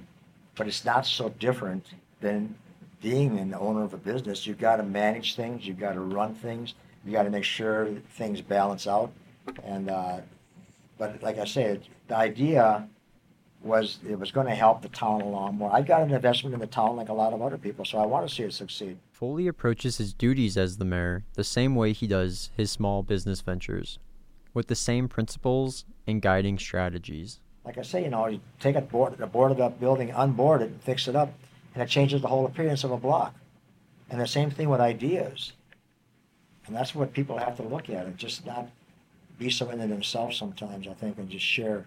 but 0.56 0.66
it's 0.66 0.84
not 0.84 1.06
so 1.06 1.28
different 1.28 1.86
than 2.20 2.54
being 3.00 3.38
an 3.38 3.54
owner 3.54 3.84
of 3.84 3.94
a 3.94 3.98
business. 3.98 4.46
You've 4.46 4.58
got 4.58 4.76
to 4.76 4.82
manage 4.82 5.36
things, 5.36 5.66
you've 5.66 5.78
got 5.78 5.92
to 5.92 6.00
run 6.00 6.34
things, 6.34 6.74
you 7.04 7.12
got 7.12 7.24
to 7.24 7.30
make 7.30 7.44
sure 7.44 7.88
things 8.10 8.40
balance 8.40 8.86
out. 8.86 9.12
And 9.64 9.88
uh, 9.90 10.20
but 10.98 11.22
like 11.22 11.38
I 11.38 11.44
said, 11.44 11.82
the 12.08 12.16
idea 12.16 12.88
was 13.62 13.98
it 14.08 14.18
was 14.18 14.30
going 14.30 14.46
to 14.46 14.54
help 14.54 14.82
the 14.82 14.88
town 14.88 15.20
a 15.20 15.28
lot 15.28 15.52
more. 15.54 15.72
I 15.72 15.82
got 15.82 16.02
an 16.02 16.12
investment 16.12 16.54
in 16.54 16.60
the 16.60 16.66
town 16.66 16.96
like 16.96 17.08
a 17.08 17.12
lot 17.12 17.32
of 17.32 17.42
other 17.42 17.58
people, 17.58 17.84
so 17.84 17.98
I 17.98 18.06
want 18.06 18.28
to 18.28 18.34
see 18.34 18.44
it 18.44 18.52
succeed. 18.52 18.98
Foley 19.10 19.48
approaches 19.48 19.98
his 19.98 20.12
duties 20.12 20.56
as 20.56 20.78
the 20.78 20.84
mayor 20.84 21.24
the 21.34 21.44
same 21.44 21.74
way 21.74 21.92
he 21.92 22.06
does 22.06 22.50
his 22.56 22.70
small 22.70 23.02
business 23.02 23.40
ventures, 23.40 23.98
with 24.54 24.68
the 24.68 24.76
same 24.76 25.08
principles 25.08 25.84
and 26.06 26.22
guiding 26.22 26.58
strategies. 26.58 27.40
Like 27.64 27.78
I 27.78 27.82
say, 27.82 28.04
you 28.04 28.10
know, 28.10 28.26
you 28.26 28.40
take 28.60 28.76
a, 28.76 28.80
board, 28.80 29.20
a 29.20 29.26
boarded 29.26 29.60
up 29.60 29.78
building, 29.80 30.10
unboard 30.10 30.62
it, 30.62 30.72
fix 30.80 31.08
it 31.08 31.16
up, 31.16 31.32
and 31.74 31.82
it 31.82 31.88
changes 31.88 32.22
the 32.22 32.28
whole 32.28 32.46
appearance 32.46 32.84
of 32.84 32.90
a 32.90 32.96
block. 32.96 33.34
And 34.10 34.20
the 34.20 34.26
same 34.26 34.50
thing 34.50 34.68
with 34.68 34.80
ideas. 34.80 35.52
And 36.66 36.74
that's 36.74 36.94
what 36.94 37.12
people 37.12 37.38
have 37.38 37.56
to 37.56 37.62
look 37.62 37.90
at, 37.90 38.06
and 38.06 38.16
just 38.16 38.46
not 38.46 38.68
be 39.38 39.50
so 39.50 39.70
into 39.70 39.86
themselves 39.86 40.36
sometimes, 40.36 40.86
I 40.88 40.94
think, 40.94 41.18
and 41.18 41.28
just 41.28 41.44
share 41.44 41.86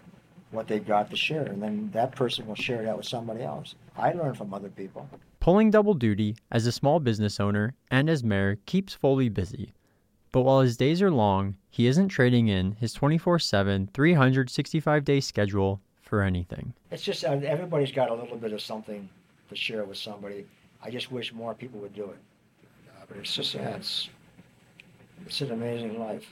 what 0.50 0.68
they've 0.68 0.86
got 0.86 1.10
to 1.10 1.16
share. 1.16 1.44
And 1.44 1.62
then 1.62 1.90
that 1.92 2.14
person 2.14 2.46
will 2.46 2.54
share 2.54 2.82
that 2.84 2.96
with 2.96 3.06
somebody 3.06 3.42
else. 3.42 3.74
I 3.96 4.12
learn 4.12 4.34
from 4.34 4.54
other 4.54 4.68
people. 4.68 5.08
Pulling 5.40 5.70
double 5.70 5.94
duty 5.94 6.36
as 6.50 6.66
a 6.66 6.72
small 6.72 7.00
business 7.00 7.40
owner 7.40 7.74
and 7.90 8.08
as 8.08 8.22
mayor 8.22 8.58
keeps 8.66 8.94
Foley 8.94 9.28
busy. 9.28 9.72
But 10.30 10.42
while 10.42 10.60
his 10.60 10.76
days 10.76 11.02
are 11.02 11.10
long, 11.10 11.56
he 11.68 11.86
isn't 11.86 12.08
trading 12.08 12.48
in 12.48 12.72
his 12.72 12.92
24 12.92 13.38
7, 13.38 13.90
365 13.92 15.04
day 15.04 15.20
schedule 15.20 15.80
for 16.00 16.22
anything. 16.22 16.72
It's 16.90 17.02
just 17.02 17.24
uh, 17.24 17.32
everybody's 17.44 17.92
got 17.92 18.10
a 18.10 18.14
little 18.14 18.36
bit 18.36 18.52
of 18.52 18.60
something 18.60 19.08
share 19.56 19.84
with 19.84 19.98
somebody. 19.98 20.46
I 20.82 20.90
just 20.90 21.12
wish 21.12 21.32
more 21.32 21.54
people 21.54 21.80
would 21.80 21.94
do 21.94 22.04
it. 22.04 22.18
Uh, 22.88 23.04
but 23.08 23.16
it's 23.18 23.34
just, 23.34 23.54
it's, 23.54 24.08
it's 25.26 25.40
an 25.40 25.52
amazing 25.52 25.98
life. 25.98 26.26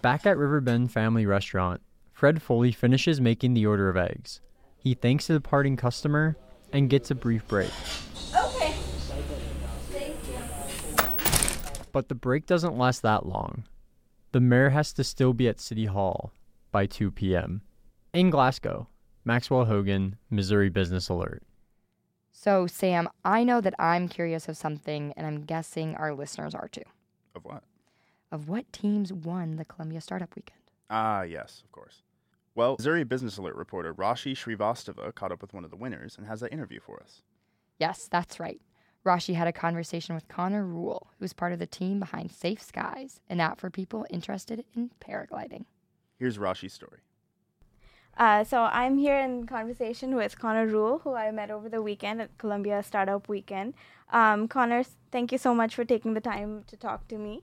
Back 0.00 0.26
at 0.26 0.36
Riverbend 0.36 0.90
Family 0.90 1.26
Restaurant, 1.26 1.80
Fred 2.12 2.42
Foley 2.42 2.72
finishes 2.72 3.20
making 3.20 3.54
the 3.54 3.66
order 3.66 3.88
of 3.88 3.96
eggs. 3.96 4.40
He 4.76 4.94
thanks 4.94 5.28
the 5.28 5.34
departing 5.34 5.76
customer 5.76 6.36
and 6.72 6.90
gets 6.90 7.10
a 7.12 7.14
brief 7.14 7.46
break. 7.46 7.70
Okay. 8.34 8.72
Thank 9.92 10.16
you. 10.28 10.34
But 11.92 12.08
the 12.08 12.14
break 12.14 12.46
doesn't 12.46 12.78
last 12.78 13.02
that 13.02 13.26
long. 13.26 13.64
The 14.32 14.40
mayor 14.40 14.70
has 14.70 14.92
to 14.94 15.04
still 15.04 15.34
be 15.34 15.46
at 15.46 15.60
City 15.60 15.86
Hall 15.86 16.32
by 16.70 16.86
2 16.86 17.10
p.m. 17.10 17.60
In 18.14 18.30
Glasgow, 18.30 18.88
Maxwell 19.24 19.66
Hogan, 19.66 20.16
Missouri 20.30 20.70
Business 20.70 21.10
Alert. 21.10 21.42
So, 22.32 22.66
Sam, 22.66 23.08
I 23.24 23.44
know 23.44 23.60
that 23.60 23.74
I'm 23.78 24.08
curious 24.08 24.48
of 24.48 24.56
something, 24.56 25.12
and 25.16 25.26
I'm 25.26 25.44
guessing 25.44 25.94
our 25.96 26.14
listeners 26.14 26.54
are 26.54 26.66
too. 26.68 26.82
Of 27.36 27.44
what? 27.44 27.62
Of 28.32 28.48
what 28.48 28.72
teams 28.72 29.12
won 29.12 29.56
the 29.56 29.66
Columbia 29.66 30.00
Startup 30.00 30.34
Weekend? 30.34 30.60
Ah, 30.88 31.22
yes, 31.22 31.62
of 31.62 31.72
course. 31.72 32.02
Well, 32.54 32.76
Missouri 32.78 33.04
Business 33.04 33.36
Alert 33.36 33.54
reporter 33.56 33.94
Rashi 33.94 34.32
Srivastava 34.32 35.14
caught 35.14 35.32
up 35.32 35.42
with 35.42 35.54
one 35.54 35.64
of 35.64 35.70
the 35.70 35.76
winners 35.76 36.16
and 36.16 36.26
has 36.26 36.40
that 36.40 36.52
interview 36.52 36.80
for 36.80 37.00
us. 37.02 37.22
Yes, 37.78 38.08
that's 38.10 38.40
right. 38.40 38.60
Rashi 39.04 39.34
had 39.34 39.48
a 39.48 39.52
conversation 39.52 40.14
with 40.14 40.28
Connor 40.28 40.64
Rule, 40.64 41.08
who's 41.18 41.32
part 41.32 41.52
of 41.52 41.58
the 41.58 41.66
team 41.66 41.98
behind 41.98 42.30
Safe 42.30 42.62
Skies, 42.62 43.20
an 43.28 43.40
app 43.40 43.58
for 43.58 43.70
people 43.70 44.06
interested 44.10 44.64
in 44.76 44.90
paragliding. 45.00 45.64
Here's 46.18 46.38
Rashi's 46.38 46.72
story. 46.72 47.00
Uh, 48.16 48.44
so 48.44 48.62
I'm 48.62 48.98
here 48.98 49.18
in 49.18 49.46
conversation 49.46 50.14
with 50.14 50.38
Connor 50.38 50.66
Rule, 50.66 51.00
who 51.02 51.14
I 51.14 51.30
met 51.30 51.50
over 51.50 51.68
the 51.68 51.82
weekend 51.82 52.20
at 52.20 52.36
Columbia 52.38 52.82
Startup 52.82 53.26
Weekend. 53.28 53.74
Um, 54.10 54.46
Connor, 54.46 54.84
thank 55.10 55.32
you 55.32 55.38
so 55.38 55.54
much 55.54 55.74
for 55.74 55.84
taking 55.84 56.14
the 56.14 56.20
time 56.20 56.64
to 56.68 56.76
talk 56.76 57.08
to 57.08 57.18
me. 57.18 57.42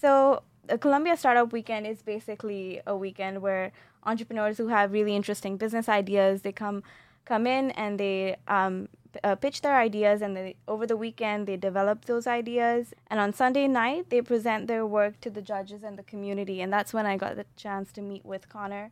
So, 0.00 0.42
the 0.66 0.78
Columbia 0.78 1.16
Startup 1.16 1.52
Weekend 1.52 1.86
is 1.86 2.02
basically 2.02 2.80
a 2.86 2.96
weekend 2.96 3.42
where 3.42 3.72
entrepreneurs 4.04 4.56
who 4.56 4.68
have 4.68 4.92
really 4.92 5.14
interesting 5.14 5.56
business 5.56 5.88
ideas 5.88 6.42
they 6.42 6.52
come 6.52 6.82
come 7.24 7.46
in 7.46 7.70
and 7.72 8.00
they 8.00 8.36
um, 8.48 8.88
uh, 9.24 9.34
pitch 9.34 9.60
their 9.62 9.76
ideas, 9.76 10.22
and 10.22 10.36
they, 10.36 10.56
over 10.68 10.86
the 10.86 10.96
weekend 10.96 11.46
they 11.46 11.56
develop 11.56 12.04
those 12.04 12.26
ideas. 12.26 12.94
And 13.08 13.20
on 13.20 13.32
Sunday 13.32 13.66
night 13.66 14.10
they 14.10 14.22
present 14.22 14.68
their 14.68 14.86
work 14.86 15.20
to 15.20 15.30
the 15.30 15.42
judges 15.42 15.82
and 15.82 15.98
the 15.98 16.02
community, 16.02 16.60
and 16.60 16.72
that's 16.72 16.92
when 16.92 17.06
I 17.06 17.16
got 17.16 17.36
the 17.36 17.46
chance 17.56 17.92
to 17.92 18.02
meet 18.02 18.24
with 18.24 18.48
Connor. 18.48 18.90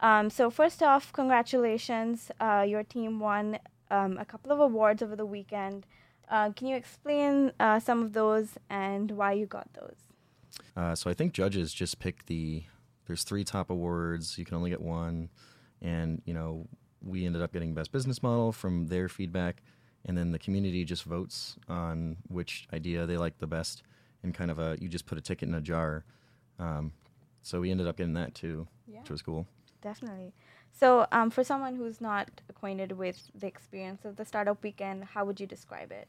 Um, 0.00 0.30
so 0.30 0.50
first 0.50 0.82
off, 0.82 1.12
congratulations! 1.12 2.30
Uh, 2.40 2.64
your 2.66 2.82
team 2.82 3.20
won 3.20 3.58
um, 3.90 4.16
a 4.18 4.24
couple 4.24 4.52
of 4.52 4.60
awards 4.60 5.02
over 5.02 5.16
the 5.16 5.26
weekend. 5.26 5.86
Uh, 6.28 6.50
can 6.52 6.68
you 6.68 6.76
explain 6.76 7.52
uh, 7.58 7.80
some 7.80 8.02
of 8.02 8.12
those 8.12 8.50
and 8.70 9.10
why 9.12 9.32
you 9.32 9.46
got 9.46 9.68
those? 9.74 9.96
Uh, 10.76 10.94
so 10.94 11.10
I 11.10 11.14
think 11.14 11.32
judges 11.32 11.72
just 11.72 11.98
pick 11.98 12.26
the. 12.26 12.64
There's 13.06 13.24
three 13.24 13.42
top 13.42 13.70
awards. 13.70 14.38
You 14.38 14.44
can 14.44 14.56
only 14.56 14.70
get 14.70 14.80
one, 14.80 15.30
and 15.82 16.22
you 16.24 16.32
know 16.32 16.66
we 17.02 17.24
ended 17.26 17.42
up 17.42 17.52
getting 17.52 17.74
best 17.74 17.92
business 17.92 18.22
model 18.22 18.52
from 18.52 18.86
their 18.88 19.08
feedback, 19.08 19.62
and 20.04 20.16
then 20.16 20.32
the 20.32 20.38
community 20.38 20.84
just 20.84 21.04
votes 21.04 21.56
on 21.68 22.16
which 22.28 22.66
idea 22.72 23.06
they 23.06 23.16
like 23.16 23.38
the 23.38 23.46
best, 23.46 23.82
and 24.22 24.34
kind 24.34 24.50
of 24.50 24.58
a 24.58 24.76
you 24.80 24.88
just 24.88 25.06
put 25.06 25.18
a 25.18 25.20
ticket 25.20 25.48
in 25.48 25.54
a 25.54 25.60
jar. 25.60 26.04
Um, 26.58 26.92
so 27.42 27.60
we 27.60 27.70
ended 27.70 27.86
up 27.86 27.96
getting 27.96 28.14
that 28.14 28.34
too, 28.34 28.66
Yeah. 28.86 29.00
which 29.00 29.10
was 29.10 29.22
cool. 29.22 29.46
Definitely. 29.80 30.34
So, 30.72 31.06
um, 31.10 31.30
for 31.30 31.42
someone 31.42 31.74
who's 31.76 32.00
not 32.00 32.28
acquainted 32.48 32.92
with 32.92 33.30
the 33.34 33.46
experience 33.46 34.04
of 34.04 34.16
the 34.16 34.24
startup 34.24 34.62
weekend, 34.62 35.04
how 35.04 35.24
would 35.24 35.40
you 35.40 35.46
describe 35.46 35.90
it? 35.90 36.08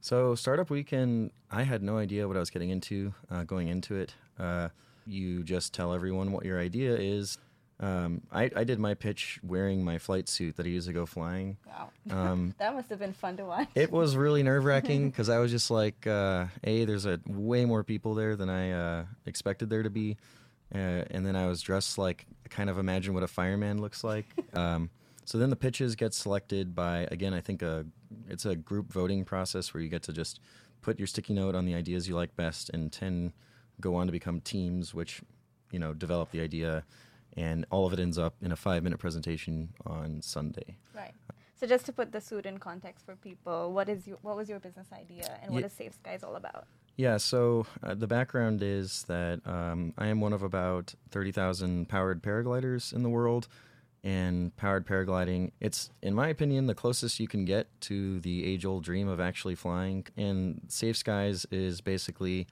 So 0.00 0.34
startup 0.34 0.70
weekend, 0.70 1.30
I 1.50 1.62
had 1.62 1.82
no 1.82 1.98
idea 1.98 2.28
what 2.28 2.36
I 2.36 2.40
was 2.40 2.50
getting 2.50 2.70
into 2.70 3.14
uh, 3.30 3.44
going 3.44 3.68
into 3.68 3.94
it. 3.96 4.14
Uh, 4.38 4.68
you 5.06 5.42
just 5.44 5.72
tell 5.72 5.94
everyone 5.94 6.32
what 6.32 6.44
your 6.44 6.60
idea 6.60 6.94
is. 6.96 7.38
Um, 7.78 8.22
I, 8.32 8.50
I 8.56 8.64
did 8.64 8.78
my 8.78 8.94
pitch 8.94 9.38
wearing 9.42 9.84
my 9.84 9.98
flight 9.98 10.28
suit 10.28 10.56
that 10.56 10.64
I 10.64 10.70
use 10.70 10.86
to 10.86 10.92
go 10.92 11.04
flying. 11.04 11.58
Wow. 11.66 11.90
Um, 12.10 12.54
that 12.58 12.72
must 12.72 12.88
have 12.90 13.00
been 13.00 13.12
fun 13.12 13.36
to 13.36 13.44
watch. 13.44 13.68
It 13.74 13.90
was 13.90 14.16
really 14.16 14.42
nerve 14.44 14.64
wracking 14.64 15.10
because 15.10 15.28
I 15.28 15.38
was 15.38 15.50
just 15.50 15.70
like, 15.70 16.06
uh, 16.06 16.46
a 16.62 16.84
there's 16.84 17.04
a 17.04 17.20
way 17.26 17.64
more 17.64 17.82
people 17.82 18.14
there 18.14 18.36
than 18.36 18.48
I 18.48 18.70
uh, 18.70 19.04
expected 19.26 19.68
there 19.68 19.82
to 19.82 19.90
be, 19.90 20.16
uh, 20.74 21.02
and 21.10 21.26
then 21.26 21.34
I 21.34 21.46
was 21.46 21.60
dressed 21.60 21.98
like 21.98 22.26
kind 22.48 22.70
of 22.70 22.78
imagine 22.78 23.12
what 23.12 23.24
a 23.24 23.28
fireman 23.28 23.80
looks 23.80 24.04
like. 24.04 24.26
um, 24.54 24.88
so 25.24 25.36
then 25.36 25.50
the 25.50 25.56
pitches 25.56 25.96
get 25.96 26.14
selected 26.14 26.76
by 26.76 27.08
again 27.10 27.34
I 27.34 27.40
think 27.40 27.60
a 27.60 27.84
it's 28.28 28.46
a 28.46 28.54
group 28.54 28.92
voting 28.92 29.24
process 29.24 29.74
where 29.74 29.82
you 29.82 29.88
get 29.88 30.04
to 30.04 30.12
just 30.12 30.38
put 30.80 30.98
your 30.98 31.08
sticky 31.08 31.34
note 31.34 31.56
on 31.56 31.66
the 31.66 31.74
ideas 31.74 32.08
you 32.08 32.14
like 32.14 32.36
best, 32.36 32.70
and 32.70 32.92
ten 32.92 33.32
go 33.80 33.96
on 33.96 34.06
to 34.06 34.12
become 34.12 34.40
teams, 34.40 34.94
which 34.94 35.22
you 35.72 35.80
know 35.80 35.92
develop 35.92 36.30
the 36.30 36.40
idea, 36.40 36.84
and 37.36 37.66
all 37.70 37.86
of 37.86 37.92
it 37.92 37.98
ends 37.98 38.18
up 38.18 38.34
in 38.40 38.52
a 38.52 38.56
five 38.56 38.82
minute 38.82 38.98
presentation 38.98 39.70
on 39.84 40.22
Sunday. 40.22 40.76
Right. 40.94 41.12
So 41.58 41.66
just 41.66 41.86
to 41.86 41.92
put 41.92 42.12
the 42.12 42.20
suit 42.20 42.44
in 42.44 42.58
context 42.58 43.06
for 43.06 43.16
people, 43.16 43.72
what 43.72 43.88
is 43.88 44.06
your 44.06 44.18
what 44.22 44.36
was 44.36 44.48
your 44.48 44.60
business 44.60 44.88
idea 44.92 45.38
and 45.42 45.54
what 45.54 45.64
is 45.64 45.72
Safe 45.72 45.94
Skies 45.94 46.22
all 46.22 46.36
about? 46.36 46.66
Yeah, 46.96 47.18
so 47.18 47.66
uh, 47.82 47.94
the 47.94 48.06
background 48.06 48.62
is 48.62 49.04
that 49.04 49.46
um, 49.46 49.92
I 49.98 50.06
am 50.06 50.20
one 50.20 50.32
of 50.32 50.42
about 50.42 50.94
30,000 51.10 51.88
powered 51.88 52.22
paragliders 52.22 52.92
in 52.92 53.02
the 53.02 53.10
world. 53.10 53.48
And 54.02 54.56
powered 54.56 54.86
paragliding, 54.86 55.50
it's, 55.60 55.90
in 56.00 56.14
my 56.14 56.28
opinion, 56.28 56.68
the 56.68 56.76
closest 56.76 57.18
you 57.18 57.26
can 57.26 57.44
get 57.44 57.66
to 57.82 58.20
the 58.20 58.44
age 58.44 58.64
old 58.64 58.84
dream 58.84 59.08
of 59.08 59.18
actually 59.18 59.56
flying. 59.56 60.06
And 60.16 60.60
Safe 60.68 60.96
Skies 60.96 61.44
is 61.50 61.80
basically 61.80 62.46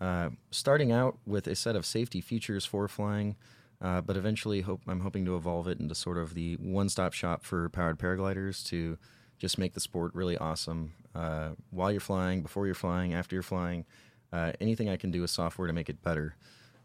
uh, 0.00 0.30
starting 0.50 0.90
out 0.90 1.16
with 1.24 1.46
a 1.46 1.54
set 1.54 1.76
of 1.76 1.86
safety 1.86 2.20
features 2.20 2.64
for 2.64 2.88
flying, 2.88 3.36
uh, 3.80 4.00
but 4.00 4.16
eventually 4.16 4.62
hope, 4.62 4.82
I'm 4.88 5.00
hoping 5.00 5.24
to 5.26 5.36
evolve 5.36 5.68
it 5.68 5.78
into 5.78 5.94
sort 5.94 6.18
of 6.18 6.34
the 6.34 6.54
one 6.56 6.88
stop 6.88 7.12
shop 7.12 7.44
for 7.44 7.68
powered 7.68 7.98
paragliders 7.98 8.66
to 8.68 8.98
just 9.38 9.58
make 9.58 9.74
the 9.74 9.80
sport 9.80 10.14
really 10.14 10.36
awesome 10.36 10.92
uh, 11.14 11.50
while 11.70 11.92
you're 11.92 12.00
flying, 12.00 12.42
before 12.42 12.66
you're 12.66 12.74
flying, 12.74 13.14
after 13.14 13.36
you're 13.36 13.42
flying. 13.42 13.84
Uh, 14.32 14.52
anything 14.60 14.88
I 14.88 14.96
can 14.96 15.10
do 15.10 15.20
with 15.20 15.30
software 15.30 15.66
to 15.66 15.72
make 15.72 15.88
it 15.88 16.02
better, 16.02 16.34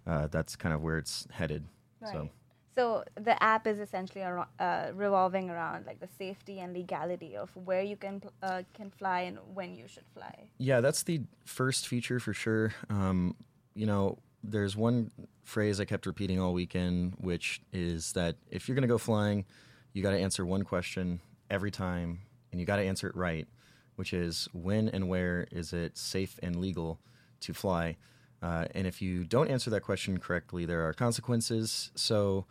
uh, 0.05 0.27
that's 0.27 0.55
kind 0.55 0.73
of 0.73 0.81
where 0.81 0.97
it's 0.97 1.27
headed. 1.31 1.65
So. 2.11 2.29
So 2.75 3.03
the 3.15 3.41
app 3.41 3.67
is 3.67 3.79
essentially 3.79 4.23
ar- 4.23 4.47
uh, 4.59 4.87
revolving 4.95 5.51
around 5.51 5.85
like 5.85 5.99
the 5.99 6.09
safety 6.17 6.59
and 6.59 6.73
legality 6.73 7.35
of 7.37 7.51
where 7.55 7.83
you 7.83 7.95
can 7.95 8.19
pl- 8.19 8.33
uh, 8.41 8.63
can 8.73 8.89
fly 8.89 9.21
and 9.21 9.37
when 9.53 9.75
you 9.75 9.87
should 9.87 10.05
fly. 10.11 10.49
Yeah, 10.57 10.81
that's 10.81 11.03
the 11.03 11.21
first 11.45 11.87
feature 11.87 12.19
for 12.19 12.33
sure. 12.33 12.73
Um, 12.89 13.35
you 13.75 13.85
know, 13.85 14.17
there's 14.43 14.75
one 14.75 15.11
phrase 15.43 15.79
I 15.79 15.85
kept 15.85 16.05
repeating 16.05 16.39
all 16.39 16.53
weekend, 16.53 17.13
which 17.17 17.61
is 17.71 18.11
that 18.13 18.35
if 18.51 18.67
you're 18.67 18.75
going 18.75 18.83
to 18.83 18.87
go 18.87 18.97
flying, 18.97 19.45
you 19.93 20.03
got 20.03 20.11
to 20.11 20.19
answer 20.19 20.45
one 20.45 20.63
question 20.63 21.19
every 21.49 21.71
time, 21.71 22.19
and 22.51 22.59
you 22.59 22.65
got 22.65 22.77
to 22.77 22.83
answer 22.83 23.07
it 23.07 23.15
right, 23.15 23.47
which 23.95 24.13
is 24.13 24.49
when 24.53 24.89
and 24.89 25.07
where 25.07 25.47
is 25.51 25.73
it 25.73 25.97
safe 25.97 26.39
and 26.43 26.57
legal 26.57 26.99
to 27.41 27.53
fly? 27.53 27.97
Uh, 28.41 28.65
and 28.75 28.85
if 28.85 29.01
you 29.01 29.23
don't 29.23 29.49
answer 29.49 29.69
that 29.69 29.81
question 29.81 30.19
correctly, 30.19 30.65
there 30.65 30.85
are 30.85 30.93
consequences. 30.93 31.91
So, 31.95 32.45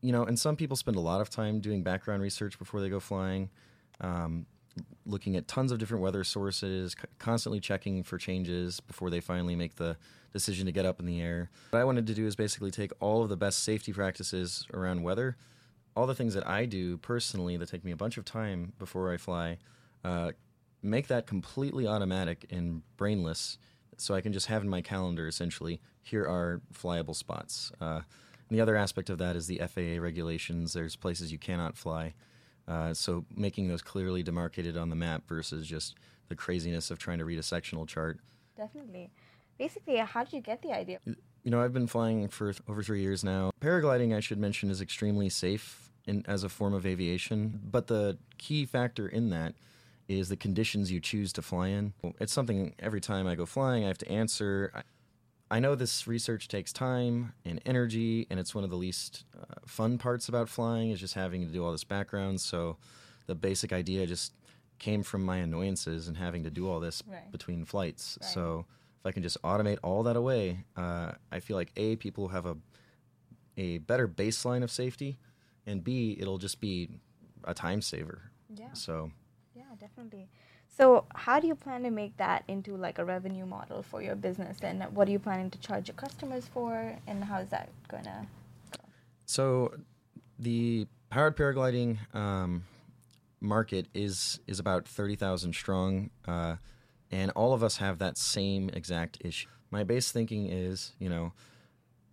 you 0.00 0.12
know, 0.12 0.24
and 0.24 0.38
some 0.38 0.54
people 0.54 0.76
spend 0.76 0.96
a 0.96 1.00
lot 1.00 1.20
of 1.20 1.28
time 1.28 1.60
doing 1.60 1.82
background 1.82 2.22
research 2.22 2.58
before 2.58 2.80
they 2.80 2.88
go 2.88 3.00
flying. 3.00 3.50
Um, 4.00 4.46
looking 5.06 5.36
at 5.36 5.48
tons 5.48 5.72
of 5.72 5.78
different 5.78 6.02
weather 6.02 6.24
sources, 6.24 6.92
c- 6.92 7.06
constantly 7.18 7.60
checking 7.60 8.02
for 8.02 8.18
changes 8.18 8.80
before 8.80 9.10
they 9.10 9.20
finally 9.20 9.56
make 9.56 9.76
the 9.76 9.96
decision 10.32 10.66
to 10.66 10.72
get 10.72 10.86
up 10.86 11.00
in 11.00 11.06
the 11.06 11.20
air. 11.20 11.50
What 11.70 11.80
I 11.80 11.84
wanted 11.84 12.06
to 12.06 12.14
do 12.14 12.26
is 12.26 12.36
basically 12.36 12.70
take 12.70 12.92
all 13.00 13.22
of 13.22 13.28
the 13.28 13.36
best 13.36 13.64
safety 13.64 13.92
practices 13.92 14.66
around 14.72 15.02
weather, 15.02 15.36
all 15.96 16.06
the 16.06 16.14
things 16.14 16.34
that 16.34 16.46
I 16.46 16.66
do 16.66 16.98
personally 16.98 17.56
that 17.56 17.68
take 17.68 17.84
me 17.84 17.90
a 17.90 17.96
bunch 17.96 18.16
of 18.16 18.24
time 18.24 18.72
before 18.78 19.12
I 19.12 19.16
fly, 19.16 19.58
uh, 20.04 20.32
make 20.82 21.08
that 21.08 21.26
completely 21.26 21.86
automatic 21.86 22.46
and 22.50 22.82
brainless 22.96 23.58
so 23.96 24.14
I 24.14 24.20
can 24.20 24.32
just 24.32 24.46
have 24.46 24.62
in 24.62 24.68
my 24.68 24.80
calendar 24.80 25.26
essentially 25.26 25.80
here 26.02 26.24
are 26.24 26.62
flyable 26.72 27.14
spots. 27.14 27.70
Uh, 27.80 28.00
the 28.50 28.60
other 28.60 28.76
aspect 28.76 29.10
of 29.10 29.18
that 29.18 29.36
is 29.36 29.46
the 29.46 29.58
FAA 29.58 30.00
regulations. 30.02 30.72
There's 30.72 30.96
places 30.96 31.30
you 31.30 31.38
cannot 31.38 31.76
fly. 31.76 32.14
Uh, 32.70 32.94
so 32.94 33.24
making 33.34 33.66
those 33.66 33.82
clearly 33.82 34.22
demarcated 34.22 34.76
on 34.76 34.90
the 34.90 34.96
map 34.96 35.26
versus 35.26 35.66
just 35.66 35.96
the 36.28 36.36
craziness 36.36 36.92
of 36.92 36.98
trying 36.98 37.18
to 37.18 37.24
read 37.24 37.38
a 37.38 37.42
sectional 37.42 37.84
chart. 37.84 38.20
Definitely. 38.56 39.10
Basically, 39.58 39.96
how 39.96 40.22
did 40.22 40.32
you 40.32 40.40
get 40.40 40.62
the 40.62 40.72
idea? 40.72 41.00
You 41.04 41.50
know, 41.50 41.60
I've 41.60 41.72
been 41.72 41.88
flying 41.88 42.28
for 42.28 42.52
th- 42.52 42.62
over 42.68 42.82
three 42.82 43.02
years 43.02 43.24
now. 43.24 43.50
Paragliding, 43.60 44.14
I 44.14 44.20
should 44.20 44.38
mention, 44.38 44.70
is 44.70 44.80
extremely 44.80 45.28
safe 45.28 45.90
in, 46.06 46.24
as 46.28 46.44
a 46.44 46.48
form 46.48 46.72
of 46.72 46.86
aviation. 46.86 47.60
But 47.68 47.88
the 47.88 48.18
key 48.38 48.66
factor 48.66 49.08
in 49.08 49.30
that 49.30 49.54
is 50.08 50.28
the 50.28 50.36
conditions 50.36 50.92
you 50.92 51.00
choose 51.00 51.32
to 51.32 51.42
fly 51.42 51.68
in. 51.68 51.92
It's 52.20 52.32
something 52.32 52.74
every 52.78 53.00
time 53.00 53.26
I 53.26 53.34
go 53.34 53.46
flying, 53.46 53.84
I 53.84 53.88
have 53.88 53.98
to 53.98 54.10
answer. 54.10 54.70
I, 54.74 54.82
I 55.50 55.58
know 55.58 55.74
this 55.74 56.06
research 56.06 56.46
takes 56.48 56.72
time 56.72 57.32
and 57.44 57.60
energy, 57.66 58.26
and 58.30 58.38
it's 58.38 58.54
one 58.54 58.62
of 58.62 58.70
the 58.70 58.76
least 58.76 59.24
uh, 59.36 59.54
fun 59.66 59.98
parts 59.98 60.28
about 60.28 60.48
flying 60.48 60.90
is 60.90 61.00
just 61.00 61.14
having 61.14 61.44
to 61.46 61.52
do 61.52 61.64
all 61.64 61.72
this 61.72 61.82
background. 61.84 62.40
So 62.40 62.76
the 63.26 63.34
basic 63.34 63.72
idea 63.72 64.06
just 64.06 64.32
came 64.78 65.02
from 65.02 65.24
my 65.24 65.38
annoyances 65.38 66.06
and 66.08 66.16
having 66.16 66.44
to 66.44 66.50
do 66.50 66.68
all 66.70 66.78
this 66.80 67.02
Right. 67.06 67.30
between 67.32 67.64
flights. 67.64 68.16
Right. 68.20 68.30
So 68.30 68.66
if 69.00 69.06
I 69.06 69.12
can 69.12 69.22
just 69.22 69.40
automate 69.42 69.78
all 69.82 70.02
that 70.04 70.16
away, 70.16 70.64
uh, 70.76 71.12
I 71.32 71.40
feel 71.40 71.56
like 71.56 71.72
a 71.76 71.96
people 71.96 72.28
have 72.28 72.46
a 72.46 72.56
a 73.56 73.78
better 73.78 74.08
baseline 74.08 74.62
of 74.62 74.70
safety, 74.70 75.18
and 75.66 75.82
b 75.84 76.16
it'll 76.18 76.38
just 76.38 76.60
be 76.60 76.88
a 77.44 77.52
time 77.52 77.82
saver. 77.82 78.30
Yeah. 78.48 78.72
So 78.72 79.10
Yeah, 79.54 79.64
definitely. 79.78 80.28
So, 80.80 81.04
how 81.14 81.40
do 81.40 81.46
you 81.46 81.54
plan 81.54 81.82
to 81.82 81.90
make 81.90 82.16
that 82.16 82.42
into 82.48 82.74
like 82.74 82.98
a 82.98 83.04
revenue 83.04 83.44
model 83.44 83.82
for 83.82 84.00
your 84.00 84.14
business, 84.14 84.56
and 84.62 84.82
what 84.94 85.08
are 85.08 85.10
you 85.10 85.18
planning 85.18 85.50
to 85.50 85.58
charge 85.58 85.88
your 85.88 85.94
customers 85.94 86.46
for, 86.54 86.96
and 87.06 87.22
how 87.22 87.40
is 87.40 87.50
that 87.50 87.68
gonna? 87.88 88.26
So, 89.26 89.74
the 90.38 90.86
powered 91.10 91.36
paragliding 91.36 91.98
um, 92.14 92.64
market 93.42 93.88
is 93.92 94.40
is 94.46 94.58
about 94.58 94.88
thirty 94.88 95.16
thousand 95.16 95.52
strong, 95.52 96.08
uh, 96.26 96.56
and 97.10 97.30
all 97.32 97.52
of 97.52 97.62
us 97.62 97.76
have 97.76 97.98
that 97.98 98.16
same 98.16 98.70
exact 98.70 99.18
issue. 99.20 99.48
My 99.70 99.84
base 99.84 100.10
thinking 100.10 100.46
is, 100.46 100.94
you 100.98 101.10
know, 101.10 101.34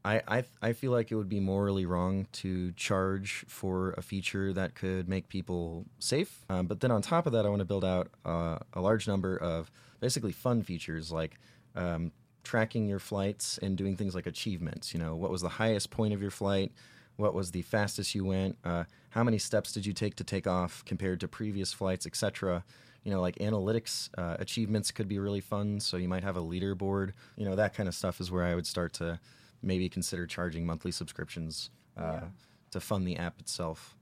I, 0.05 0.21
I 0.27 0.43
I 0.61 0.73
feel 0.73 0.91
like 0.91 1.11
it 1.11 1.15
would 1.15 1.29
be 1.29 1.39
morally 1.39 1.85
wrong 1.85 2.27
to 2.33 2.71
charge 2.73 3.45
for 3.47 3.91
a 3.97 4.01
feature 4.01 4.53
that 4.53 4.75
could 4.75 5.09
make 5.09 5.27
people 5.27 5.85
safe. 5.99 6.45
Um, 6.49 6.67
but 6.67 6.79
then 6.79 6.91
on 6.91 7.01
top 7.01 7.25
of 7.25 7.33
that, 7.33 7.45
I 7.45 7.49
want 7.49 7.59
to 7.59 7.65
build 7.65 7.83
out 7.83 8.09
uh, 8.25 8.59
a 8.73 8.81
large 8.81 9.07
number 9.07 9.35
of 9.35 9.69
basically 9.99 10.31
fun 10.31 10.61
features 10.61 11.11
like 11.11 11.39
um, 11.75 12.11
tracking 12.43 12.87
your 12.87 12.99
flights 12.99 13.57
and 13.57 13.77
doing 13.77 13.97
things 13.97 14.15
like 14.15 14.27
achievements. 14.27 14.93
You 14.93 14.99
know, 14.99 15.15
what 15.15 15.31
was 15.31 15.41
the 15.41 15.49
highest 15.49 15.89
point 15.89 16.13
of 16.13 16.21
your 16.21 16.31
flight? 16.31 16.71
What 17.17 17.33
was 17.33 17.51
the 17.51 17.63
fastest 17.63 18.15
you 18.15 18.23
went? 18.23 18.57
Uh, 18.63 18.85
how 19.09 19.23
many 19.23 19.37
steps 19.39 19.73
did 19.73 19.85
you 19.85 19.93
take 19.93 20.15
to 20.15 20.23
take 20.23 20.47
off 20.47 20.85
compared 20.85 21.19
to 21.21 21.27
previous 21.27 21.73
flights, 21.73 22.05
etc. 22.05 22.63
You 23.03 23.11
know, 23.11 23.21
like 23.21 23.35
analytics 23.37 24.09
uh, 24.17 24.37
achievements 24.39 24.91
could 24.91 25.07
be 25.07 25.19
really 25.19 25.41
fun. 25.41 25.79
So 25.79 25.97
you 25.97 26.07
might 26.07 26.23
have 26.23 26.37
a 26.37 26.41
leaderboard. 26.41 27.13
You 27.35 27.45
know, 27.45 27.55
that 27.55 27.73
kind 27.73 27.89
of 27.89 27.95
stuff 27.95 28.21
is 28.21 28.31
where 28.31 28.43
I 28.43 28.53
would 28.55 28.67
start 28.67 28.93
to 28.93 29.19
maybe 29.61 29.89
consider 29.89 30.25
charging 30.27 30.65
monthly 30.65 30.91
subscriptions 30.91 31.69
uh, 31.97 32.01
Yeah. 32.01 32.23
to 32.71 32.79
fund 32.79 33.07
the 33.07 33.17
app 33.17 33.39
itself. 33.39 33.95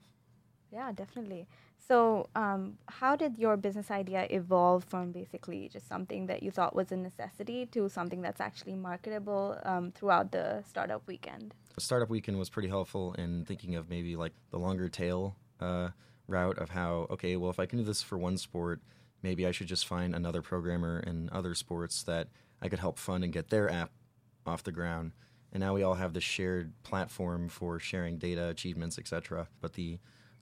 Yeah, 0.72 0.92
definitely. 0.92 1.46
So, 1.78 2.28
um, 2.34 2.78
how 2.88 3.14
did 3.14 3.38
your 3.38 3.56
business 3.56 3.90
idea 3.92 4.26
evolve 4.30 4.82
from 4.84 5.12
basically 5.12 5.68
just 5.68 5.86
something 5.86 6.26
that 6.26 6.42
you 6.42 6.50
thought 6.50 6.74
was 6.74 6.90
a 6.90 6.96
necessity 6.96 7.66
to 7.66 7.88
something 7.88 8.20
that's 8.22 8.40
actually 8.40 8.74
marketable 8.74 9.56
um, 9.64 9.92
throughout 9.92 10.32
the 10.32 10.64
startup 10.68 11.06
weekend? 11.06 11.54
The 11.76 11.80
startup 11.82 12.08
Weekend 12.08 12.38
was 12.38 12.48
pretty 12.48 12.68
helpful 12.68 13.12
in 13.14 13.44
thinking 13.44 13.76
of 13.76 13.88
maybe 13.88 14.16
like 14.16 14.32
the 14.50 14.58
longer 14.58 14.88
tail 14.88 15.36
uh, 15.60 15.90
route 16.26 16.58
of 16.58 16.70
how, 16.70 17.06
okay, 17.10 17.36
well, 17.36 17.50
if 17.50 17.60
I 17.60 17.66
can 17.66 17.78
do 17.78 17.84
this 17.84 18.02
for 18.02 18.18
one 18.18 18.36
sport, 18.38 18.80
maybe 19.22 19.46
I 19.46 19.50
should 19.52 19.66
just 19.68 19.86
find 19.86 20.14
another 20.14 20.42
programmer 20.42 21.00
in 21.00 21.28
other 21.32 21.54
sports 21.54 22.02
that 22.04 22.28
I 22.60 22.68
could 22.68 22.78
help 22.80 22.98
fund 22.98 23.22
and 23.24 23.32
get 23.32 23.50
their 23.50 23.70
app 23.70 23.90
off 24.46 24.62
the 24.64 24.72
ground. 24.72 25.12
And 25.56 25.62
now 25.62 25.72
we 25.72 25.82
all 25.82 25.94
have 25.94 26.12
this 26.12 26.22
shared 26.22 26.74
platform 26.82 27.48
for 27.48 27.80
sharing 27.80 28.18
data, 28.18 28.48
achievements, 28.48 28.98
etc. 28.98 29.48
But 29.62 29.72
the 29.72 29.98